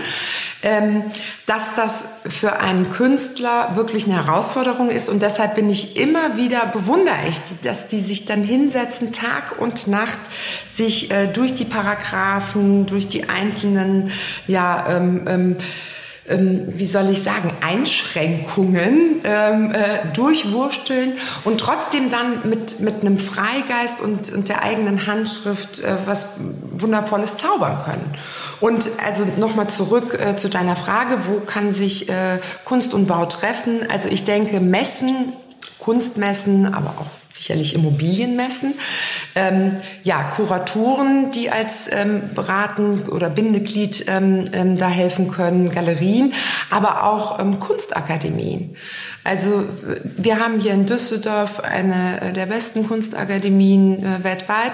Ähm, 0.65 1.03
dass 1.45 1.75
das 1.75 2.05
für 2.25 2.61
einen 2.61 2.89
Künstler 2.89 3.75
wirklich 3.75 4.05
eine 4.05 4.25
Herausforderung 4.25 4.89
ist 4.89 5.09
und 5.09 5.21
deshalb 5.21 5.55
bin 5.55 5.69
ich 5.69 5.97
immer 5.97 6.37
wieder 6.37 6.67
bewundere 6.67 7.17
ich, 7.27 7.35
dass 7.63 7.89
die 7.89 7.99
sich 7.99 8.23
dann 8.23 8.43
hinsetzen 8.43 9.11
Tag 9.11 9.59
und 9.59 9.89
Nacht 9.89 10.21
sich 10.71 11.11
äh, 11.11 11.27
durch 11.27 11.53
die 11.53 11.65
Paragraphen, 11.65 12.85
durch 12.85 13.09
die 13.09 13.27
einzelnen 13.27 14.13
ja 14.47 14.85
ähm, 14.89 15.57
ähm, 16.29 16.65
wie 16.67 16.85
soll 16.85 17.09
ich 17.09 17.21
sagen, 17.21 17.51
Einschränkungen 17.61 19.21
ähm, 19.23 19.73
äh, 19.73 20.13
durchwursteln 20.13 21.13
und 21.43 21.59
trotzdem 21.59 22.09
dann 22.11 22.49
mit, 22.49 22.79
mit 22.79 23.01
einem 23.01 23.19
Freigeist 23.19 24.01
und, 24.01 24.31
und 24.31 24.49
der 24.49 24.63
eigenen 24.63 25.05
Handschrift 25.05 25.81
äh, 25.81 25.95
was 26.05 26.37
Wundervolles 26.71 27.37
zaubern 27.37 27.77
können. 27.83 28.13
Und 28.59 28.89
also 29.05 29.25
nochmal 29.37 29.67
zurück 29.67 30.17
äh, 30.19 30.37
zu 30.37 30.49
deiner 30.49 30.75
Frage, 30.75 31.17
wo 31.27 31.39
kann 31.39 31.73
sich 31.73 32.09
äh, 32.09 32.39
Kunst 32.63 32.93
und 32.93 33.07
Bau 33.07 33.25
treffen? 33.25 33.81
Also 33.89 34.07
ich 34.07 34.23
denke, 34.23 34.59
Messen 34.59 35.33
Kunstmessen, 35.83 36.73
aber 36.73 36.91
auch 36.97 37.22
sicherlich 37.35 37.73
Immobilienmessen. 37.75 38.73
Ähm, 39.35 39.77
ja, 40.03 40.23
Kuratoren, 40.23 41.31
die 41.31 41.49
als 41.49 41.89
ähm, 41.91 42.29
Beraten 42.35 43.09
oder 43.09 43.29
Bindeglied 43.29 44.05
ähm, 44.07 44.45
ähm, 44.53 44.77
da 44.77 44.87
helfen 44.87 45.29
können, 45.29 45.71
Galerien, 45.71 46.33
aber 46.69 47.03
auch 47.03 47.39
ähm, 47.39 47.59
Kunstakademien. 47.59 48.75
Also 49.23 49.63
wir 50.03 50.39
haben 50.39 50.59
hier 50.59 50.73
in 50.73 50.85
Düsseldorf 50.85 51.61
eine 51.61 52.33
der 52.35 52.45
besten 52.45 52.85
Kunstakademien 52.87 54.03
äh, 54.03 54.23
weltweit. 54.23 54.73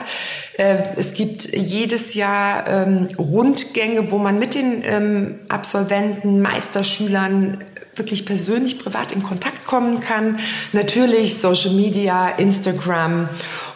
Äh, 0.57 0.77
es 0.97 1.13
gibt 1.13 1.55
jedes 1.55 2.15
Jahr 2.15 2.67
ähm, 2.67 3.07
Rundgänge, 3.17 4.11
wo 4.11 4.17
man 4.17 4.39
mit 4.39 4.55
den 4.55 5.39
Absolventen, 5.49 6.41
Meisterschülern 6.41 7.59
wirklich 7.99 8.25
persönlich, 8.25 8.79
privat 8.79 9.11
in 9.11 9.21
Kontakt 9.21 9.65
kommen 9.65 9.99
kann. 9.99 10.39
Natürlich 10.73 11.37
Social 11.39 11.73
Media, 11.73 12.29
Instagram 12.29 13.29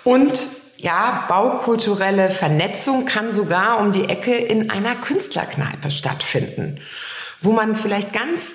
und 0.04 0.48
ja, 0.78 1.26
baukulturelle 1.30 2.30
Vernetzung 2.30 3.06
kann 3.06 3.32
sogar 3.32 3.80
um 3.80 3.94
die 3.94 4.10
Ecke 4.10 4.36
in 4.36 4.70
einer 4.70 4.96
Künstlerkneipe 4.96 5.92
stattfinden, 5.92 6.80
wo 7.42 7.54
man 7.54 7.76
vielleicht 7.76 8.12
ganz 8.12 8.52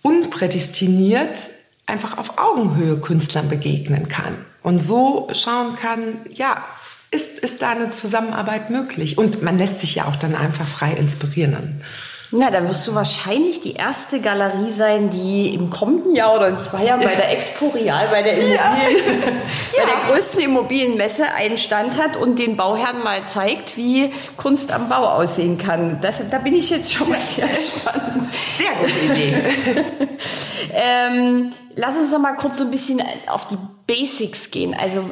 unprädestiniert 0.00 1.50
einfach 1.84 2.16
auf 2.16 2.38
Augenhöhe 2.38 2.96
Künstlern 2.98 3.48
begegnen 3.48 4.08
kann 4.08 4.36
und 4.62 4.82
so 4.82 5.28
schauen 5.32 5.76
kann, 5.76 6.20
ja, 6.30 6.64
ist, 7.10 7.38
ist 7.38 7.62
da 7.62 7.70
eine 7.70 7.90
Zusammenarbeit 7.90 8.70
möglich? 8.70 9.16
Und 9.16 9.42
man 9.42 9.58
lässt 9.58 9.80
sich 9.80 9.94
ja 9.96 10.06
auch 10.06 10.16
dann 10.16 10.34
einfach 10.34 10.66
frei 10.66 10.92
inspirieren. 10.92 11.82
Na, 12.32 12.50
dann 12.50 12.68
wirst 12.68 12.86
du 12.88 12.94
wahrscheinlich 12.94 13.60
die 13.60 13.74
erste 13.74 14.20
Galerie 14.20 14.70
sein, 14.70 15.10
die 15.10 15.54
im 15.54 15.70
kommenden 15.70 16.14
Jahr 16.14 16.34
oder 16.34 16.48
in 16.48 16.58
zwei 16.58 16.84
Jahren 16.84 17.00
bei 17.00 17.14
der 17.14 17.30
Expo 17.30 17.68
Real, 17.68 18.08
bei 18.08 18.22
der, 18.22 18.34
Immobilien, 18.34 18.56
ja. 18.56 18.76
bei 19.76 19.84
der 19.84 20.12
größten 20.12 20.42
Immobilienmesse 20.42 21.32
einen 21.34 21.56
Stand 21.56 21.96
hat 22.02 22.16
und 22.16 22.40
den 22.40 22.56
Bauherren 22.56 23.04
mal 23.04 23.24
zeigt, 23.26 23.76
wie 23.76 24.10
Kunst 24.36 24.72
am 24.72 24.88
Bau 24.88 25.06
aussehen 25.08 25.56
kann. 25.56 26.00
Das, 26.00 26.20
da 26.28 26.38
bin 26.38 26.54
ich 26.54 26.70
jetzt 26.70 26.92
schon 26.92 27.10
mal 27.10 27.20
sehr 27.20 27.46
gespannt. 27.48 28.28
Sehr 28.56 28.72
gute 28.80 29.12
Idee. 29.12 29.34
ähm, 30.72 31.50
lass 31.76 31.96
uns 31.96 32.10
noch 32.10 32.18
mal 32.18 32.34
kurz 32.34 32.58
so 32.58 32.64
ein 32.64 32.72
bisschen 32.72 33.02
auf 33.28 33.46
die 33.46 33.58
Basics 33.86 34.50
gehen. 34.50 34.74
Also 34.74 35.04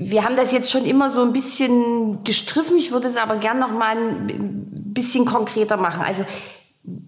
wir 0.00 0.24
haben 0.24 0.36
das 0.36 0.52
jetzt 0.52 0.70
schon 0.70 0.86
immer 0.86 1.10
so 1.10 1.20
ein 1.22 1.34
bisschen 1.34 2.24
gestriffen. 2.24 2.78
Ich 2.78 2.90
würde 2.90 3.08
es 3.08 3.16
aber 3.16 3.36
gern 3.36 3.58
noch 3.58 3.72
mal 3.72 3.96
ein 3.96 4.77
bisschen 4.98 5.24
konkreter 5.24 5.76
machen. 5.76 6.02
Also 6.02 6.24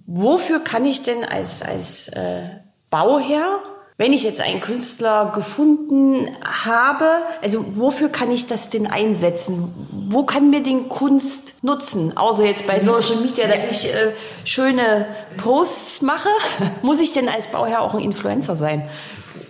wofür 0.06 0.60
kann 0.60 0.84
ich 0.84 1.02
denn 1.02 1.24
als, 1.24 1.60
als 1.60 2.08
äh, 2.08 2.42
Bauherr, 2.88 3.58
wenn 3.96 4.12
ich 4.12 4.22
jetzt 4.22 4.40
einen 4.40 4.60
Künstler 4.60 5.32
gefunden 5.34 6.28
habe, 6.44 7.06
also 7.42 7.64
wofür 7.74 8.08
kann 8.08 8.30
ich 8.30 8.46
das 8.46 8.70
denn 8.70 8.86
einsetzen? 8.86 9.74
Wo 10.08 10.22
kann 10.22 10.50
mir 10.50 10.62
den 10.62 10.88
Kunst 10.88 11.54
nutzen? 11.62 12.16
Außer 12.16 12.44
jetzt 12.44 12.66
bei 12.68 12.78
Social 12.78 13.16
Media, 13.16 13.48
dass 13.48 13.70
ich 13.70 13.92
äh, 13.92 14.12
schöne 14.44 15.06
Posts 15.36 16.02
mache. 16.02 16.28
Muss 16.82 17.00
ich 17.00 17.12
denn 17.12 17.28
als 17.28 17.48
Bauherr 17.48 17.82
auch 17.82 17.94
ein 17.94 18.00
Influencer 18.00 18.54
sein? 18.54 18.88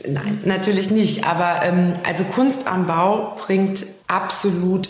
Nein, 0.09 0.41
natürlich 0.47 0.91
nicht. 0.91 1.25
Aber 1.25 1.63
ähm, 1.63 1.93
also 2.07 2.25
Kunst 2.25 2.67
am 2.67 2.87
Bau 2.87 3.37
bringt 3.39 3.85
absolut 4.09 4.89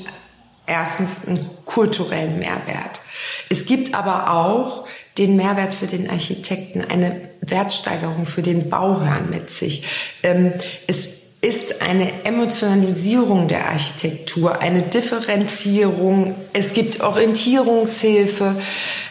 erstens 0.70 1.26
einen 1.26 1.50
kulturellen 1.64 2.38
Mehrwert. 2.38 3.00
Es 3.48 3.66
gibt 3.66 3.94
aber 3.94 4.32
auch 4.32 4.86
den 5.18 5.36
Mehrwert 5.36 5.74
für 5.74 5.86
den 5.86 6.08
Architekten, 6.08 6.82
eine 6.82 7.20
Wertsteigerung 7.40 8.26
für 8.26 8.42
den 8.42 8.70
Bauherrn 8.70 9.28
mit 9.28 9.50
sich. 9.50 9.84
Ähm, 10.22 10.52
es 10.86 11.08
ist 11.40 11.82
eine 11.82 12.24
Emotionalisierung 12.24 13.48
der 13.48 13.68
Architektur, 13.68 14.62
eine 14.62 14.82
Differenzierung. 14.82 16.36
Es 16.52 16.72
gibt 16.72 17.00
Orientierungshilfe. 17.00 18.56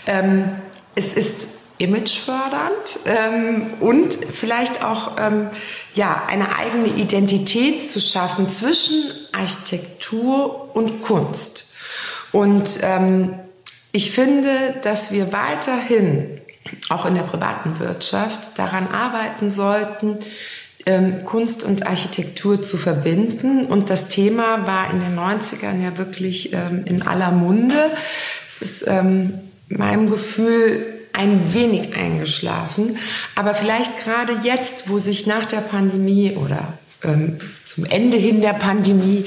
Ähm, 0.08 0.45
es 0.95 1.13
ist 1.13 1.48
imagefördernd 1.80 3.00
ähm, 3.06 3.74
und 3.80 4.13
vielleicht 4.13 4.84
auch 4.84 5.15
ähm, 5.20 5.48
ja, 5.96 6.24
eine 6.28 6.56
eigene 6.56 6.89
Identität 6.89 7.89
zu 7.89 8.00
schaffen 8.00 8.48
zwischen 8.50 9.04
Architektur 9.32 10.76
und 10.76 11.02
Kunst. 11.02 11.74
Und 12.32 12.80
ähm, 12.84 13.34
ich 13.92 14.12
finde, 14.12 14.76
dass 14.84 15.12
wir 15.12 15.32
weiterhin, 15.32 16.42
auch 16.89 17.06
in 17.06 17.15
der 17.15 17.24
privaten 17.24 17.80
Wirtschaft, 17.80 18.58
daran 18.58 18.88
arbeiten 18.92 19.50
sollten, 19.50 20.20
ähm, 20.86 21.24
Kunst 21.24 21.63
und 21.63 21.88
Architektur 21.88 22.62
zu 22.62 22.78
verbinden. 22.78 23.65
Und 23.65 23.89
das 23.89 24.10
Thema 24.10 24.68
war 24.68 24.92
in 24.92 25.00
den 25.00 25.18
90ern 25.18 25.82
ja 25.82 25.98
wirklich 25.98 26.54
ähm, 26.54 26.84
in 26.86 27.04
aller 27.04 27.32
Munde. 27.32 27.92
Es 28.50 28.62
ist 28.62 28.88
ähm, 28.88 29.39
meinem 29.70 30.10
Gefühl 30.10 30.98
ein 31.19 31.53
wenig 31.53 31.95
eingeschlafen. 31.95 32.97
Aber 33.36 33.53
vielleicht 33.53 34.03
gerade 34.03 34.34
jetzt, 34.43 34.89
wo 34.89 34.99
sich 34.99 35.27
nach 35.27 35.45
der 35.45 35.62
Pandemie 35.62 36.32
oder 36.32 36.77
ähm, 37.03 37.39
zum 37.63 37.86
Ende 37.86 38.17
hin 38.17 38.41
der 38.41 38.53
Pandemie 38.53 39.25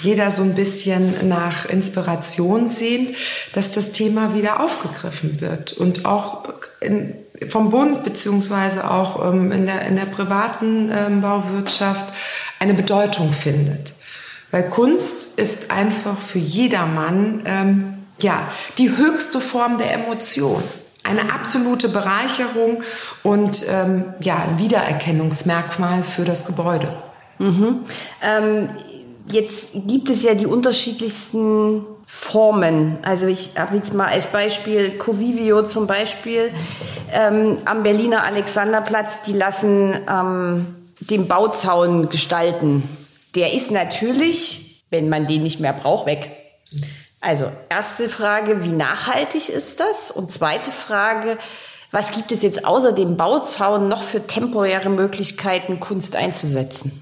jeder 0.00 0.30
so 0.30 0.42
ein 0.42 0.54
bisschen 0.54 1.28
nach 1.28 1.66
Inspiration 1.66 2.68
sehnt, 2.68 3.14
dass 3.54 3.72
das 3.72 3.92
Thema 3.92 4.34
wieder 4.34 4.60
aufgegriffen 4.60 5.40
wird 5.40 5.72
und 5.72 6.04
auch 6.04 6.44
in, 6.80 7.14
vom 7.48 7.70
Bund 7.70 8.04
beziehungsweise 8.04 8.88
auch 8.90 9.32
ähm, 9.32 9.52
in, 9.52 9.66
der, 9.66 9.82
in 9.82 9.96
der 9.96 10.06
privaten 10.06 10.90
ähm, 10.92 11.20
Bauwirtschaft 11.20 12.12
eine 12.58 12.74
Bedeutung 12.74 13.32
findet. 13.32 13.94
Weil 14.50 14.68
Kunst 14.68 15.38
ist 15.38 15.70
einfach 15.70 16.18
für 16.18 16.38
jedermann 16.38 17.42
ähm, 17.46 17.94
ja, 18.18 18.48
die 18.78 18.96
höchste 18.96 19.40
Form 19.40 19.78
der 19.78 19.92
Emotion. 19.94 20.62
Eine 21.04 21.32
absolute 21.32 21.88
Bereicherung 21.88 22.82
und 23.22 23.64
ähm, 23.68 24.14
ja, 24.20 24.36
ein 24.36 24.58
Wiedererkennungsmerkmal 24.58 26.02
für 26.02 26.24
das 26.24 26.46
Gebäude. 26.46 26.88
Mhm. 27.38 27.80
Ähm, 28.22 28.70
jetzt 29.26 29.72
gibt 29.74 30.10
es 30.10 30.22
ja 30.22 30.34
die 30.34 30.46
unterschiedlichsten 30.46 31.86
Formen. 32.06 32.98
Also 33.02 33.26
ich 33.26 33.50
habe 33.56 33.76
jetzt 33.76 33.94
mal 33.94 34.08
als 34.08 34.26
Beispiel 34.26 34.98
Covivio 34.98 35.66
zum 35.66 35.86
Beispiel 35.86 36.50
ähm, 37.12 37.58
am 37.64 37.82
Berliner 37.82 38.24
Alexanderplatz, 38.24 39.22
die 39.22 39.32
lassen 39.32 39.94
ähm, 40.08 40.74
den 41.00 41.26
Bauzaun 41.26 42.10
gestalten. 42.10 42.82
Der 43.34 43.54
ist 43.54 43.70
natürlich, 43.70 44.84
wenn 44.90 45.08
man 45.08 45.26
den 45.26 45.42
nicht 45.42 45.58
mehr 45.58 45.72
braucht, 45.72 46.06
weg. 46.06 46.30
Also 47.22 47.52
erste 47.68 48.08
Frage, 48.08 48.64
wie 48.64 48.72
nachhaltig 48.72 49.48
ist 49.48 49.78
das? 49.78 50.10
Und 50.10 50.32
zweite 50.32 50.72
Frage, 50.72 51.38
was 51.92 52.10
gibt 52.10 52.32
es 52.32 52.42
jetzt 52.42 52.64
außer 52.64 52.92
dem 52.92 53.16
Bauzaun 53.16 53.88
noch 53.88 54.02
für 54.02 54.26
temporäre 54.26 54.90
Möglichkeiten, 54.90 55.78
Kunst 55.78 56.16
einzusetzen? 56.16 57.00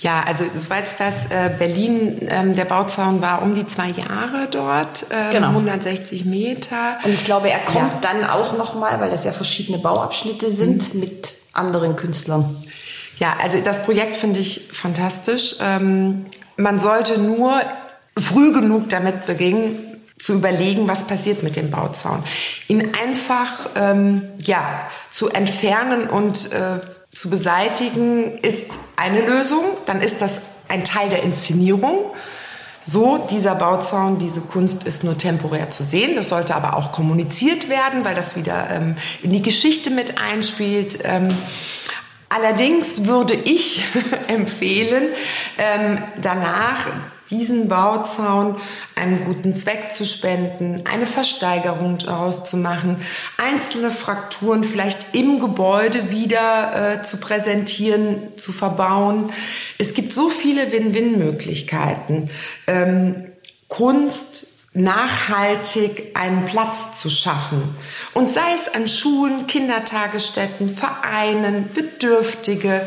Ja, 0.00 0.24
also 0.26 0.44
soweit 0.54 0.92
ich 0.92 0.98
weiß, 0.98 1.14
äh, 1.30 1.50
Berlin, 1.56 2.26
ähm, 2.28 2.56
der 2.56 2.64
Bauzaun 2.64 3.22
war 3.22 3.40
um 3.40 3.54
die 3.54 3.66
zwei 3.66 3.88
Jahre 3.88 4.48
dort, 4.50 5.06
ähm, 5.10 5.30
genau. 5.30 5.48
160 5.48 6.24
Meter. 6.24 6.98
Und 7.04 7.12
ich 7.12 7.24
glaube, 7.24 7.48
er 7.48 7.60
kommt 7.60 7.92
ja. 7.92 8.00
dann 8.00 8.24
auch 8.24 8.58
nochmal, 8.58 9.00
weil 9.00 9.10
das 9.10 9.24
ja 9.24 9.32
verschiedene 9.32 9.78
Bauabschnitte 9.78 10.50
sind, 10.50 10.92
mhm. 10.92 11.00
mit 11.00 11.34
anderen 11.52 11.94
Künstlern. 11.94 12.56
Ja, 13.18 13.36
also 13.40 13.60
das 13.60 13.84
Projekt 13.84 14.16
finde 14.16 14.40
ich 14.40 14.68
fantastisch. 14.72 15.56
Ähm, 15.62 16.26
man 16.56 16.78
sollte 16.78 17.18
nur 17.18 17.60
früh 18.18 18.52
genug 18.52 18.88
damit 18.88 19.26
beginnen, 19.26 19.96
zu 20.18 20.34
überlegen, 20.34 20.88
was 20.88 21.04
passiert 21.04 21.42
mit 21.42 21.56
dem 21.56 21.70
Bauzaun. 21.70 22.24
Ihn 22.68 22.92
einfach 23.00 23.68
ähm, 23.76 24.22
ja 24.38 24.88
zu 25.10 25.28
entfernen 25.28 26.08
und 26.08 26.52
äh, 26.52 26.80
zu 27.14 27.30
beseitigen 27.30 28.38
ist 28.38 28.78
eine 28.96 29.20
Lösung. 29.26 29.62
Dann 29.84 30.00
ist 30.00 30.20
das 30.20 30.40
ein 30.68 30.84
Teil 30.84 31.10
der 31.10 31.22
Inszenierung. 31.22 32.12
So, 32.82 33.18
dieser 33.30 33.56
Bauzaun, 33.56 34.18
diese 34.18 34.40
Kunst 34.40 34.84
ist 34.84 35.02
nur 35.02 35.18
temporär 35.18 35.70
zu 35.70 35.82
sehen. 35.82 36.14
Das 36.14 36.28
sollte 36.28 36.54
aber 36.54 36.76
auch 36.76 36.92
kommuniziert 36.92 37.68
werden, 37.68 38.04
weil 38.04 38.14
das 38.14 38.36
wieder 38.36 38.68
ähm, 38.70 38.96
in 39.22 39.32
die 39.32 39.42
Geschichte 39.42 39.90
mit 39.90 40.18
einspielt. 40.18 41.00
Ähm, 41.04 41.28
allerdings 42.28 43.04
würde 43.04 43.34
ich 43.34 43.84
empfehlen, 44.28 45.08
ähm, 45.58 45.98
danach 46.20 46.86
diesen 47.30 47.68
Bauzaun 47.68 48.56
einem 48.94 49.24
guten 49.24 49.54
Zweck 49.54 49.92
zu 49.92 50.04
spenden, 50.04 50.84
eine 50.90 51.06
Versteigerung 51.06 51.98
daraus 51.98 52.44
zu 52.44 52.56
machen, 52.56 52.98
einzelne 53.36 53.90
Frakturen 53.90 54.64
vielleicht 54.64 55.14
im 55.14 55.40
Gebäude 55.40 56.10
wieder 56.10 56.94
äh, 57.00 57.02
zu 57.02 57.18
präsentieren, 57.18 58.36
zu 58.36 58.52
verbauen. 58.52 59.32
Es 59.78 59.94
gibt 59.94 60.12
so 60.12 60.30
viele 60.30 60.72
Win-Win-Möglichkeiten. 60.72 62.30
Ähm, 62.66 63.26
Kunst 63.68 64.56
nachhaltig 64.76 66.14
einen 66.14 66.44
Platz 66.44 67.00
zu 67.00 67.08
schaffen. 67.08 67.74
Und 68.12 68.30
sei 68.30 68.54
es 68.54 68.72
an 68.72 68.88
Schulen, 68.88 69.46
Kindertagesstätten, 69.46 70.76
Vereinen, 70.76 71.70
Bedürftige, 71.72 72.86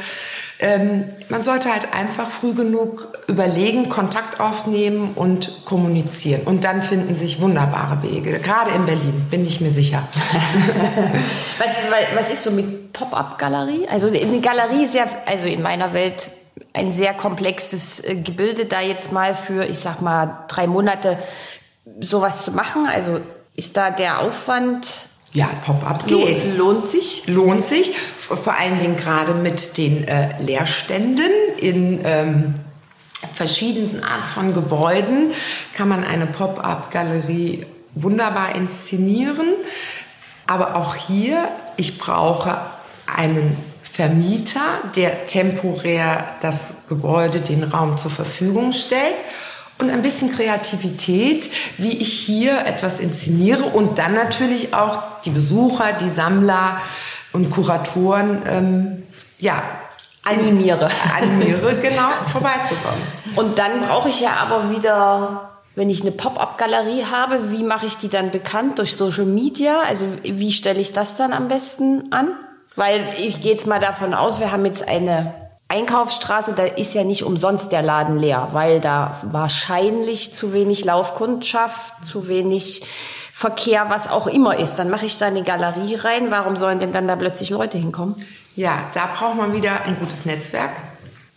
ähm, 0.62 1.06
man 1.30 1.42
sollte 1.42 1.72
halt 1.72 1.94
einfach 1.94 2.30
früh 2.32 2.54
genug 2.54 3.08
überlegen, 3.28 3.88
Kontakt 3.88 4.42
aufnehmen 4.42 5.14
und 5.16 5.64
kommunizieren. 5.64 6.42
Und 6.44 6.66
dann 6.66 6.84
finden 6.84 7.16
sich 7.16 7.40
wunderbare 7.40 8.04
Wege. 8.04 8.40
Gerade 8.40 8.72
in 8.72 8.86
Berlin, 8.86 9.28
bin 9.30 9.46
ich 9.46 9.62
mir 9.62 9.72
sicher. 9.72 10.06
was, 11.58 11.70
was 12.14 12.30
ist 12.30 12.44
so 12.44 12.52
mit 12.52 12.92
Pop-up-Galerie? 12.92 13.88
Also 13.90 14.08
eine 14.08 14.42
Galerie 14.42 14.84
ist 14.84 14.96
ja, 14.96 15.06
also 15.26 15.48
in 15.48 15.62
meiner 15.62 15.94
Welt 15.94 16.32
ein 16.74 16.92
sehr 16.92 17.14
komplexes 17.14 18.04
äh, 18.04 18.16
Gebilde, 18.16 18.66
da 18.66 18.82
jetzt 18.82 19.14
mal 19.14 19.34
für, 19.34 19.64
ich 19.64 19.80
sag 19.80 20.02
mal, 20.02 20.44
drei 20.50 20.68
Monate 20.68 21.18
sowas 22.02 22.44
zu 22.44 22.52
machen. 22.52 22.86
Also 22.86 23.22
ist 23.56 23.78
da 23.78 23.92
der 23.92 24.20
Aufwand 24.20 25.09
ja, 25.32 25.48
Pop-up 25.66 26.08
geht. 26.08 26.58
Lohnt 26.58 26.86
sich? 26.86 27.24
Lohnt 27.28 27.64
sich. 27.64 27.96
Vor 28.18 28.58
allen 28.58 28.80
Dingen 28.80 28.98
gerade 28.98 29.34
mit 29.34 29.78
den 29.78 30.08
äh, 30.08 30.42
Leerständen 30.42 31.32
in 31.60 32.00
ähm, 32.04 32.56
verschiedensten 33.36 34.04
Arten 34.04 34.30
von 34.30 34.54
Gebäuden 34.54 35.32
kann 35.74 35.88
man 35.88 36.04
eine 36.04 36.26
Pop-up-Galerie 36.26 37.66
wunderbar 37.94 38.56
inszenieren. 38.56 39.54
Aber 40.48 40.76
auch 40.76 40.96
hier, 40.96 41.48
ich 41.78 42.00
brauche 42.00 42.60
einen 43.06 43.58
Vermieter, 43.84 44.62
der 44.96 45.28
temporär 45.28 46.36
das 46.42 46.74
Gebäude, 46.88 47.42
den 47.42 47.64
Raum 47.64 47.98
zur 47.98 48.12
Verfügung 48.12 48.74
stellt 48.74 49.16
und 49.80 49.90
ein 49.90 50.02
bisschen 50.02 50.30
Kreativität, 50.30 51.50
wie 51.78 51.94
ich 51.98 52.14
hier 52.14 52.66
etwas 52.66 53.00
inszeniere 53.00 53.64
und 53.64 53.98
dann 53.98 54.14
natürlich 54.14 54.74
auch 54.74 55.22
die 55.24 55.30
Besucher, 55.30 55.94
die 55.94 56.10
Sammler 56.10 56.82
und 57.32 57.50
Kuratoren, 57.50 58.42
ähm, 58.46 59.04
ja, 59.40 59.64
animiere. 60.24 60.90
Animiere, 61.18 61.78
genau, 61.78 62.10
vorbeizukommen. 62.32 63.02
Und 63.36 63.58
dann 63.58 63.82
brauche 63.88 64.10
ich 64.10 64.20
ja 64.20 64.32
aber 64.42 64.70
wieder, 64.70 65.52
wenn 65.76 65.90
ich 65.90 66.02
eine 66.02 66.12
Pop-up-Galerie 66.12 67.06
habe, 67.10 67.52
wie 67.52 67.64
mache 67.64 67.86
ich 67.86 67.98
die 67.98 68.10
dann 68.10 68.32
bekannt? 68.32 68.80
Durch 68.80 68.98
Social 68.98 69.26
Media? 69.26 69.80
Also 69.82 70.06
wie 70.24 70.52
stelle 70.52 70.80
ich 70.80 70.92
das 70.92 71.16
dann 71.16 71.32
am 71.32 71.48
besten 71.48 72.12
an? 72.12 72.34
Weil 72.76 73.14
ich 73.18 73.42
gehe 73.42 73.54
jetzt 73.54 73.66
mal 73.66 73.80
davon 73.80 74.14
aus, 74.14 74.40
wir 74.40 74.52
haben 74.52 74.66
jetzt 74.66 74.88
eine 74.88 75.49
Einkaufsstraße, 75.70 76.54
da 76.54 76.64
ist 76.64 76.96
ja 76.96 77.04
nicht 77.04 77.24
umsonst 77.24 77.72
der 77.72 77.84
Laden 77.84 78.18
leer, 78.18 78.50
weil 78.54 78.82
da 78.82 79.20
wahrscheinlich 79.24 80.34
zu 80.34 80.52
wenig 80.52 80.84
Laufkundschaft, 80.84 82.04
zu 82.04 82.28
wenig 82.28 82.82
Verkehr, 83.32 83.86
was 83.88 84.10
auch 84.10 84.28
immer 84.28 84.58
ist. 84.58 84.76
Dann 84.76 84.90
mache 84.90 85.06
ich 85.06 85.18
da 85.18 85.28
eine 85.28 85.44
Galerie 85.44 85.96
rein. 85.96 86.32
Warum 86.32 86.58
sollen 86.58 86.80
denn 86.80 86.92
dann 86.92 87.08
da 87.08 87.16
plötzlich 87.16 87.52
Leute 87.52 87.78
hinkommen? 87.78 88.16
Ja, 88.56 88.80
da 88.94 89.08
braucht 89.16 89.38
man 89.38 89.54
wieder 89.54 89.84
ein 89.86 89.98
gutes 90.00 90.26
Netzwerk 90.26 90.72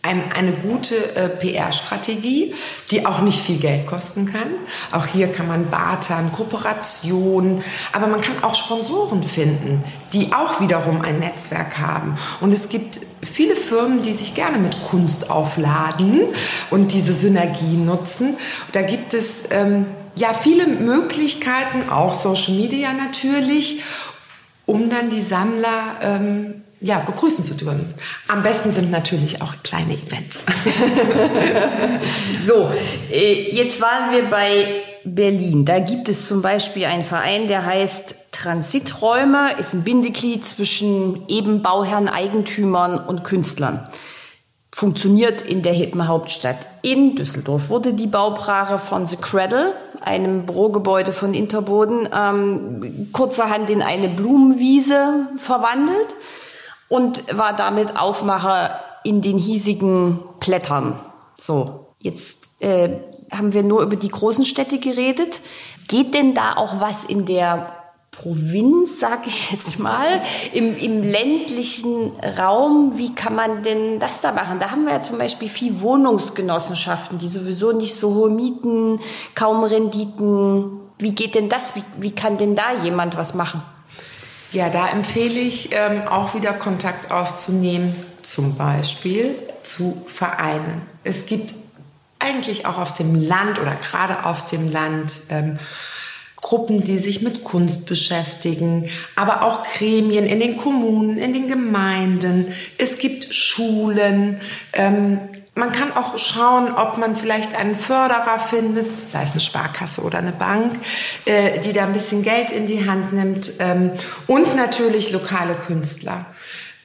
eine 0.03 0.51
gute 0.51 1.15
äh, 1.15 1.29
PR-Strategie, 1.29 2.53
die 2.91 3.05
auch 3.05 3.21
nicht 3.21 3.39
viel 3.39 3.57
Geld 3.57 3.87
kosten 3.87 4.25
kann. 4.25 4.47
Auch 4.91 5.05
hier 5.05 5.31
kann 5.31 5.47
man 5.47 5.69
bartern, 5.69 6.33
Kooperationen, 6.33 7.63
aber 7.93 8.07
man 8.07 8.19
kann 8.19 8.43
auch 8.43 8.53
Sponsoren 8.53 9.23
finden, 9.23 9.81
die 10.11 10.33
auch 10.33 10.59
wiederum 10.59 11.01
ein 11.01 11.19
Netzwerk 11.19 11.77
haben. 11.79 12.17
Und 12.41 12.53
es 12.53 12.67
gibt 12.67 12.99
viele 13.21 13.55
Firmen, 13.55 14.01
die 14.01 14.11
sich 14.11 14.35
gerne 14.35 14.57
mit 14.57 14.75
Kunst 14.89 15.29
aufladen 15.29 16.23
und 16.69 16.91
diese 16.91 17.13
Synergien 17.13 17.85
nutzen. 17.85 18.35
Da 18.73 18.81
gibt 18.81 19.13
es 19.13 19.45
ähm, 19.51 19.85
ja 20.15 20.33
viele 20.33 20.67
Möglichkeiten, 20.67 21.89
auch 21.89 22.13
Social 22.13 22.55
Media 22.55 22.91
natürlich, 22.91 23.83
um 24.65 24.89
dann 24.89 25.09
die 25.09 25.21
Sammler 25.21 25.95
ähm, 26.01 26.62
ja, 26.83 26.99
begrüßen 26.99 27.45
zu 27.45 27.53
dürfen. 27.53 27.93
Am 28.27 28.43
besten 28.43 28.73
sind 28.73 28.91
natürlich 28.91 29.41
auch 29.41 29.53
kleine 29.63 29.93
Events. 29.93 30.43
so, 32.45 32.69
äh, 33.09 33.55
jetzt 33.55 33.79
waren 33.79 34.11
wir 34.11 34.29
bei 34.29 34.83
Berlin. 35.05 35.63
Da 35.63 35.79
gibt 35.79 36.09
es 36.09 36.27
zum 36.27 36.41
Beispiel 36.41 36.85
einen 36.85 37.05
Verein, 37.05 37.47
der 37.47 37.65
heißt 37.65 38.15
Transiträume, 38.33 39.57
ist 39.57 39.73
ein 39.73 39.83
Bindeglied 39.83 40.45
zwischen 40.45 41.27
eben 41.29 41.61
Bauherren, 41.61 42.09
Eigentümern 42.09 42.99
und 42.99 43.23
Künstlern. 43.23 43.87
Funktioniert 44.75 45.41
in 45.41 45.61
der 45.61 45.73
hippen 45.73 46.07
Hauptstadt. 46.07 46.67
In 46.81 47.15
Düsseldorf 47.15 47.69
wurde 47.69 47.93
die 47.93 48.07
Bauprache 48.07 48.77
von 48.77 49.07
The 49.07 49.17
Cradle, 49.17 49.71
einem 50.01 50.45
Bürogebäude 50.45 51.13
von 51.13 51.33
Interboden, 51.33 52.09
ähm, 52.13 53.07
kurzerhand 53.13 53.69
in 53.69 53.81
eine 53.81 54.09
Blumenwiese 54.09 55.27
verwandelt 55.37 56.15
und 56.89 57.37
war 57.37 57.55
damit 57.55 57.97
Aufmacher 57.97 58.79
in 59.03 59.21
den 59.21 59.37
hiesigen 59.37 60.19
Plättern. 60.39 60.99
So, 61.37 61.87
jetzt 61.99 62.49
äh, 62.59 62.97
haben 63.31 63.53
wir 63.53 63.63
nur 63.63 63.81
über 63.81 63.95
die 63.95 64.09
großen 64.09 64.45
Städte 64.45 64.79
geredet. 64.79 65.41
Geht 65.87 66.13
denn 66.13 66.33
da 66.33 66.55
auch 66.55 66.79
was 66.79 67.03
in 67.03 67.25
der 67.25 67.83
Provinz, 68.13 68.99
sag 68.99 69.25
ich 69.25 69.51
jetzt 69.51 69.79
mal, 69.79 70.21
im, 70.53 70.77
im 70.77 71.01
ländlichen 71.01 72.11
Raum, 72.37 72.93
wie 72.95 73.13
kann 73.13 73.35
man 73.35 73.63
denn 73.63 73.99
das 73.99 74.21
da 74.21 74.31
machen? 74.31 74.59
Da 74.59 74.71
haben 74.71 74.85
wir 74.85 74.93
ja 74.93 75.01
zum 75.01 75.17
Beispiel 75.17 75.49
viel 75.49 75.81
Wohnungsgenossenschaften, 75.81 77.17
die 77.17 77.27
sowieso 77.27 77.71
nicht 77.71 77.95
so 77.95 78.13
hohe 78.13 78.29
Mieten, 78.29 78.99
kaum 79.33 79.63
Renditen. 79.63 80.79
Wie 80.99 81.15
geht 81.15 81.35
denn 81.35 81.49
das? 81.49 81.75
Wie, 81.75 81.83
wie 81.99 82.11
kann 82.11 82.37
denn 82.37 82.55
da 82.55 82.83
jemand 82.83 83.17
was 83.17 83.33
machen? 83.33 83.63
Ja, 84.53 84.69
da 84.69 84.87
empfehle 84.89 85.39
ich 85.39 85.69
ähm, 85.71 86.07
auch 86.07 86.35
wieder 86.35 86.53
Kontakt 86.53 87.09
aufzunehmen, 87.09 87.95
zum 88.21 88.55
Beispiel 88.55 89.35
zu 89.63 90.05
Vereinen. 90.07 90.83
Es 91.03 91.25
gibt 91.25 91.55
eigentlich 92.19 92.67
auch 92.67 92.77
auf 92.77 92.93
dem 92.93 93.15
Land 93.15 93.59
oder 93.59 93.73
gerade 93.73 94.25
auf 94.25 94.45
dem 94.45 94.71
Land 94.71 95.21
ähm, 95.29 95.57
Gruppen, 96.35 96.83
die 96.83 96.99
sich 96.99 97.23
mit 97.23 97.43
Kunst 97.43 97.87
beschäftigen, 97.87 98.89
aber 99.15 99.41
auch 99.41 99.63
Gremien 99.63 100.27
in 100.27 100.39
den 100.39 100.57
Kommunen, 100.57 101.17
in 101.17 101.33
den 101.33 101.47
Gemeinden. 101.47 102.53
Es 102.77 102.99
gibt 102.99 103.33
Schulen. 103.33 104.39
Ähm, 104.73 105.19
man 105.55 105.71
kann 105.71 105.95
auch 105.95 106.17
schauen, 106.17 106.73
ob 106.73 106.97
man 106.97 107.15
vielleicht 107.15 107.55
einen 107.55 107.75
Förderer 107.75 108.39
findet, 108.39 109.07
sei 109.07 109.23
es 109.23 109.31
eine 109.31 109.39
Sparkasse 109.39 110.01
oder 110.01 110.17
eine 110.17 110.31
Bank, 110.31 110.79
äh, 111.25 111.59
die 111.59 111.73
da 111.73 111.85
ein 111.85 111.93
bisschen 111.93 112.23
Geld 112.23 112.49
in 112.49 112.65
die 112.65 112.89
Hand 112.89 113.13
nimmt. 113.13 113.53
Ähm, 113.59 113.91
und 114.25 114.55
natürlich 114.55 115.11
lokale 115.11 115.53
Künstler. 115.53 116.25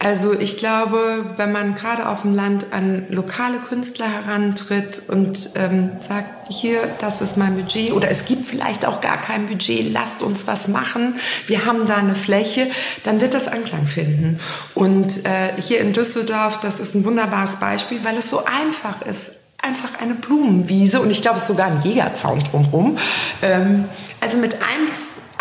Also 0.00 0.32
ich 0.38 0.56
glaube, 0.56 1.34
wenn 1.36 1.50
man 1.50 1.74
gerade 1.74 2.08
auf 2.08 2.22
dem 2.22 2.32
Land 2.32 2.66
an 2.72 3.06
lokale 3.08 3.58
Künstler 3.58 4.06
herantritt 4.06 5.02
und 5.08 5.50
ähm, 5.56 5.90
sagt, 6.06 6.46
hier, 6.48 6.88
das 7.00 7.20
ist 7.20 7.36
mein 7.36 7.56
Budget 7.56 7.92
oder 7.92 8.08
es 8.08 8.24
gibt 8.24 8.46
vielleicht 8.46 8.86
auch 8.86 9.00
gar 9.00 9.20
kein 9.20 9.48
Budget, 9.48 9.92
lasst 9.92 10.22
uns 10.22 10.46
was 10.46 10.68
machen, 10.68 11.16
wir 11.48 11.66
haben 11.66 11.88
da 11.88 11.96
eine 11.96 12.14
Fläche, 12.14 12.68
dann 13.02 13.20
wird 13.20 13.34
das 13.34 13.48
Anklang 13.48 13.88
finden. 13.88 14.38
Und 14.74 15.26
äh, 15.26 15.60
hier 15.60 15.80
in 15.80 15.92
Düsseldorf, 15.92 16.60
das 16.60 16.78
ist 16.78 16.94
ein 16.94 17.04
wunderbares 17.04 17.56
Beispiel, 17.56 17.98
weil 18.04 18.16
es 18.16 18.30
so 18.30 18.44
einfach 18.44 19.02
ist. 19.02 19.32
Einfach 19.60 20.00
eine 20.00 20.14
Blumenwiese 20.14 21.00
und 21.00 21.10
ich 21.10 21.20
glaube, 21.20 21.38
es 21.38 21.42
ist 21.42 21.48
sogar 21.48 21.66
ein 21.66 21.80
Jägerzaun 21.80 22.44
drumherum. 22.44 22.96
Ähm, 23.42 23.86
also 24.20 24.38
mit 24.38 24.54
einem 24.54 24.86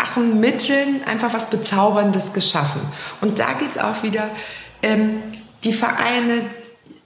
einfachen 0.08 0.40
Mitteln 0.40 1.02
einfach 1.04 1.32
was 1.34 1.50
Bezauberndes 1.50 2.32
geschaffen. 2.32 2.80
Und 3.20 3.38
da 3.38 3.52
geht 3.54 3.72
es 3.72 3.78
auch 3.78 4.02
wieder, 4.02 4.30
ähm, 4.82 5.22
die 5.64 5.72
Vereine 5.72 6.42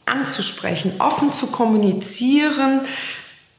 anzusprechen, 0.06 0.94
offen 0.98 1.32
zu 1.32 1.48
kommunizieren, 1.48 2.82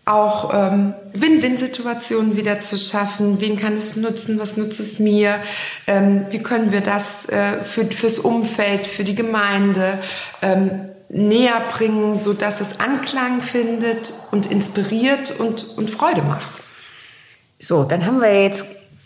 auch 0.05 0.53
ähm, 0.53 0.93
Win-Win-Situationen 1.13 2.35
wieder 2.35 2.61
zu 2.61 2.77
schaffen. 2.77 3.39
Wen 3.39 3.57
kann 3.57 3.75
es 3.77 3.95
nutzen? 3.95 4.37
Was 4.37 4.57
nutzt 4.57 4.79
es 4.79 4.99
mir? 4.99 5.37
Ähm, 5.87 6.25
wie 6.29 6.39
können 6.39 6.71
wir 6.71 6.81
das 6.81 7.27
äh, 7.29 7.63
für, 7.63 7.85
fürs 7.85 8.19
Umfeld, 8.19 8.85
für 8.85 9.05
die 9.05 9.15
Gemeinde 9.15 9.99
ähm, 10.41 10.89
näher 11.07 11.61
bringen, 11.71 12.19
so 12.19 12.33
dass 12.33 12.59
es 12.59 12.81
Anklang 12.81 13.41
findet 13.41 14.13
und 14.31 14.51
inspiriert 14.51 15.39
und, 15.39 15.77
und 15.77 15.89
Freude 15.89 16.21
macht? 16.21 16.61
So, 17.57 17.85
dann 17.85 18.05
haben 18.05 18.19
wir 18.19 18.43
jetzt 18.43 18.65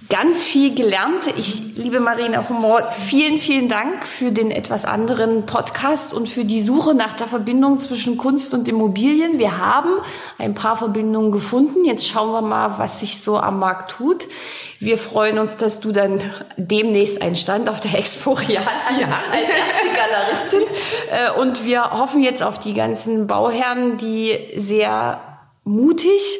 ganz 0.09 0.41
viel 0.41 0.73
gelernt. 0.73 1.21
Ich, 1.37 1.75
liebe 1.75 1.99
Marina 1.99 2.41
von 2.41 2.61
Moor, 2.61 2.81
vielen, 3.07 3.37
vielen 3.37 3.67
Dank 3.67 4.05
für 4.05 4.31
den 4.31 4.51
etwas 4.51 4.85
anderen 4.85 5.45
Podcast 5.45 6.13
und 6.13 6.29
für 6.29 6.45
die 6.45 6.61
Suche 6.61 6.93
nach 6.93 7.13
der 7.13 7.27
Verbindung 7.27 7.77
zwischen 7.77 8.17
Kunst 8.17 8.53
und 8.53 8.67
Immobilien. 8.67 9.37
Wir 9.37 9.57
haben 9.57 9.89
ein 10.37 10.53
paar 10.53 10.77
Verbindungen 10.77 11.31
gefunden. 11.31 11.83
Jetzt 11.83 12.07
schauen 12.07 12.31
wir 12.31 12.41
mal, 12.41 12.77
was 12.77 13.01
sich 13.01 13.19
so 13.19 13.37
am 13.37 13.59
Markt 13.59 13.91
tut. 13.91 14.27
Wir 14.79 14.97
freuen 14.97 15.39
uns, 15.39 15.57
dass 15.57 15.79
du 15.79 15.91
dann 15.91 16.21
demnächst 16.55 17.21
einen 17.21 17.35
Stand 17.35 17.69
auf 17.69 17.79
der 17.79 17.97
Expo 17.97 18.33
Real 18.33 18.63
ja. 18.99 19.07
als 19.31 19.49
erste 19.49 19.87
Galeristin. 19.95 20.61
Äh, 21.11 21.39
und 21.39 21.65
wir 21.65 21.91
hoffen 21.91 22.21
jetzt 22.21 22.43
auf 22.43 22.59
die 22.59 22.73
ganzen 22.73 23.27
Bauherren, 23.27 23.97
die 23.97 24.37
sehr 24.55 25.19
mutig 25.63 26.39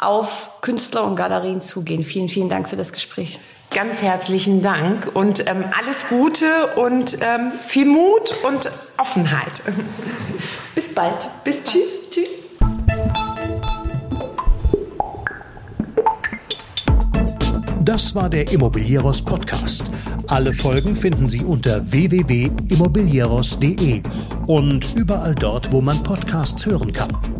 auf 0.00 0.48
Künstler 0.62 1.04
und 1.04 1.14
Galerien 1.14 1.60
zugehen. 1.60 2.04
Vielen, 2.04 2.28
vielen 2.28 2.48
Dank 2.48 2.68
für 2.68 2.76
das 2.76 2.92
Gespräch. 2.92 3.38
Ganz 3.72 4.02
herzlichen 4.02 4.62
Dank 4.62 5.14
und 5.14 5.46
ähm, 5.46 5.64
alles 5.78 6.08
Gute 6.08 6.46
und 6.74 7.18
ähm, 7.20 7.52
viel 7.66 7.86
Mut 7.86 8.34
und 8.42 8.68
Offenheit. 8.98 9.62
Bis 10.74 10.92
bald. 10.92 11.28
Bis 11.44 11.62
tschüss. 11.62 12.10
Tschüss. 12.10 12.30
Das 17.82 18.14
war 18.14 18.28
der 18.28 18.50
Immobilieros 18.50 19.22
Podcast. 19.22 19.90
Alle 20.26 20.52
Folgen 20.52 20.96
finden 20.96 21.28
Sie 21.28 21.44
unter 21.44 21.90
www.immobilieros.de 21.90 24.02
und 24.46 24.94
überall 24.94 25.34
dort, 25.34 25.72
wo 25.72 25.80
man 25.80 26.02
Podcasts 26.02 26.66
hören 26.66 26.92
kann. 26.92 27.39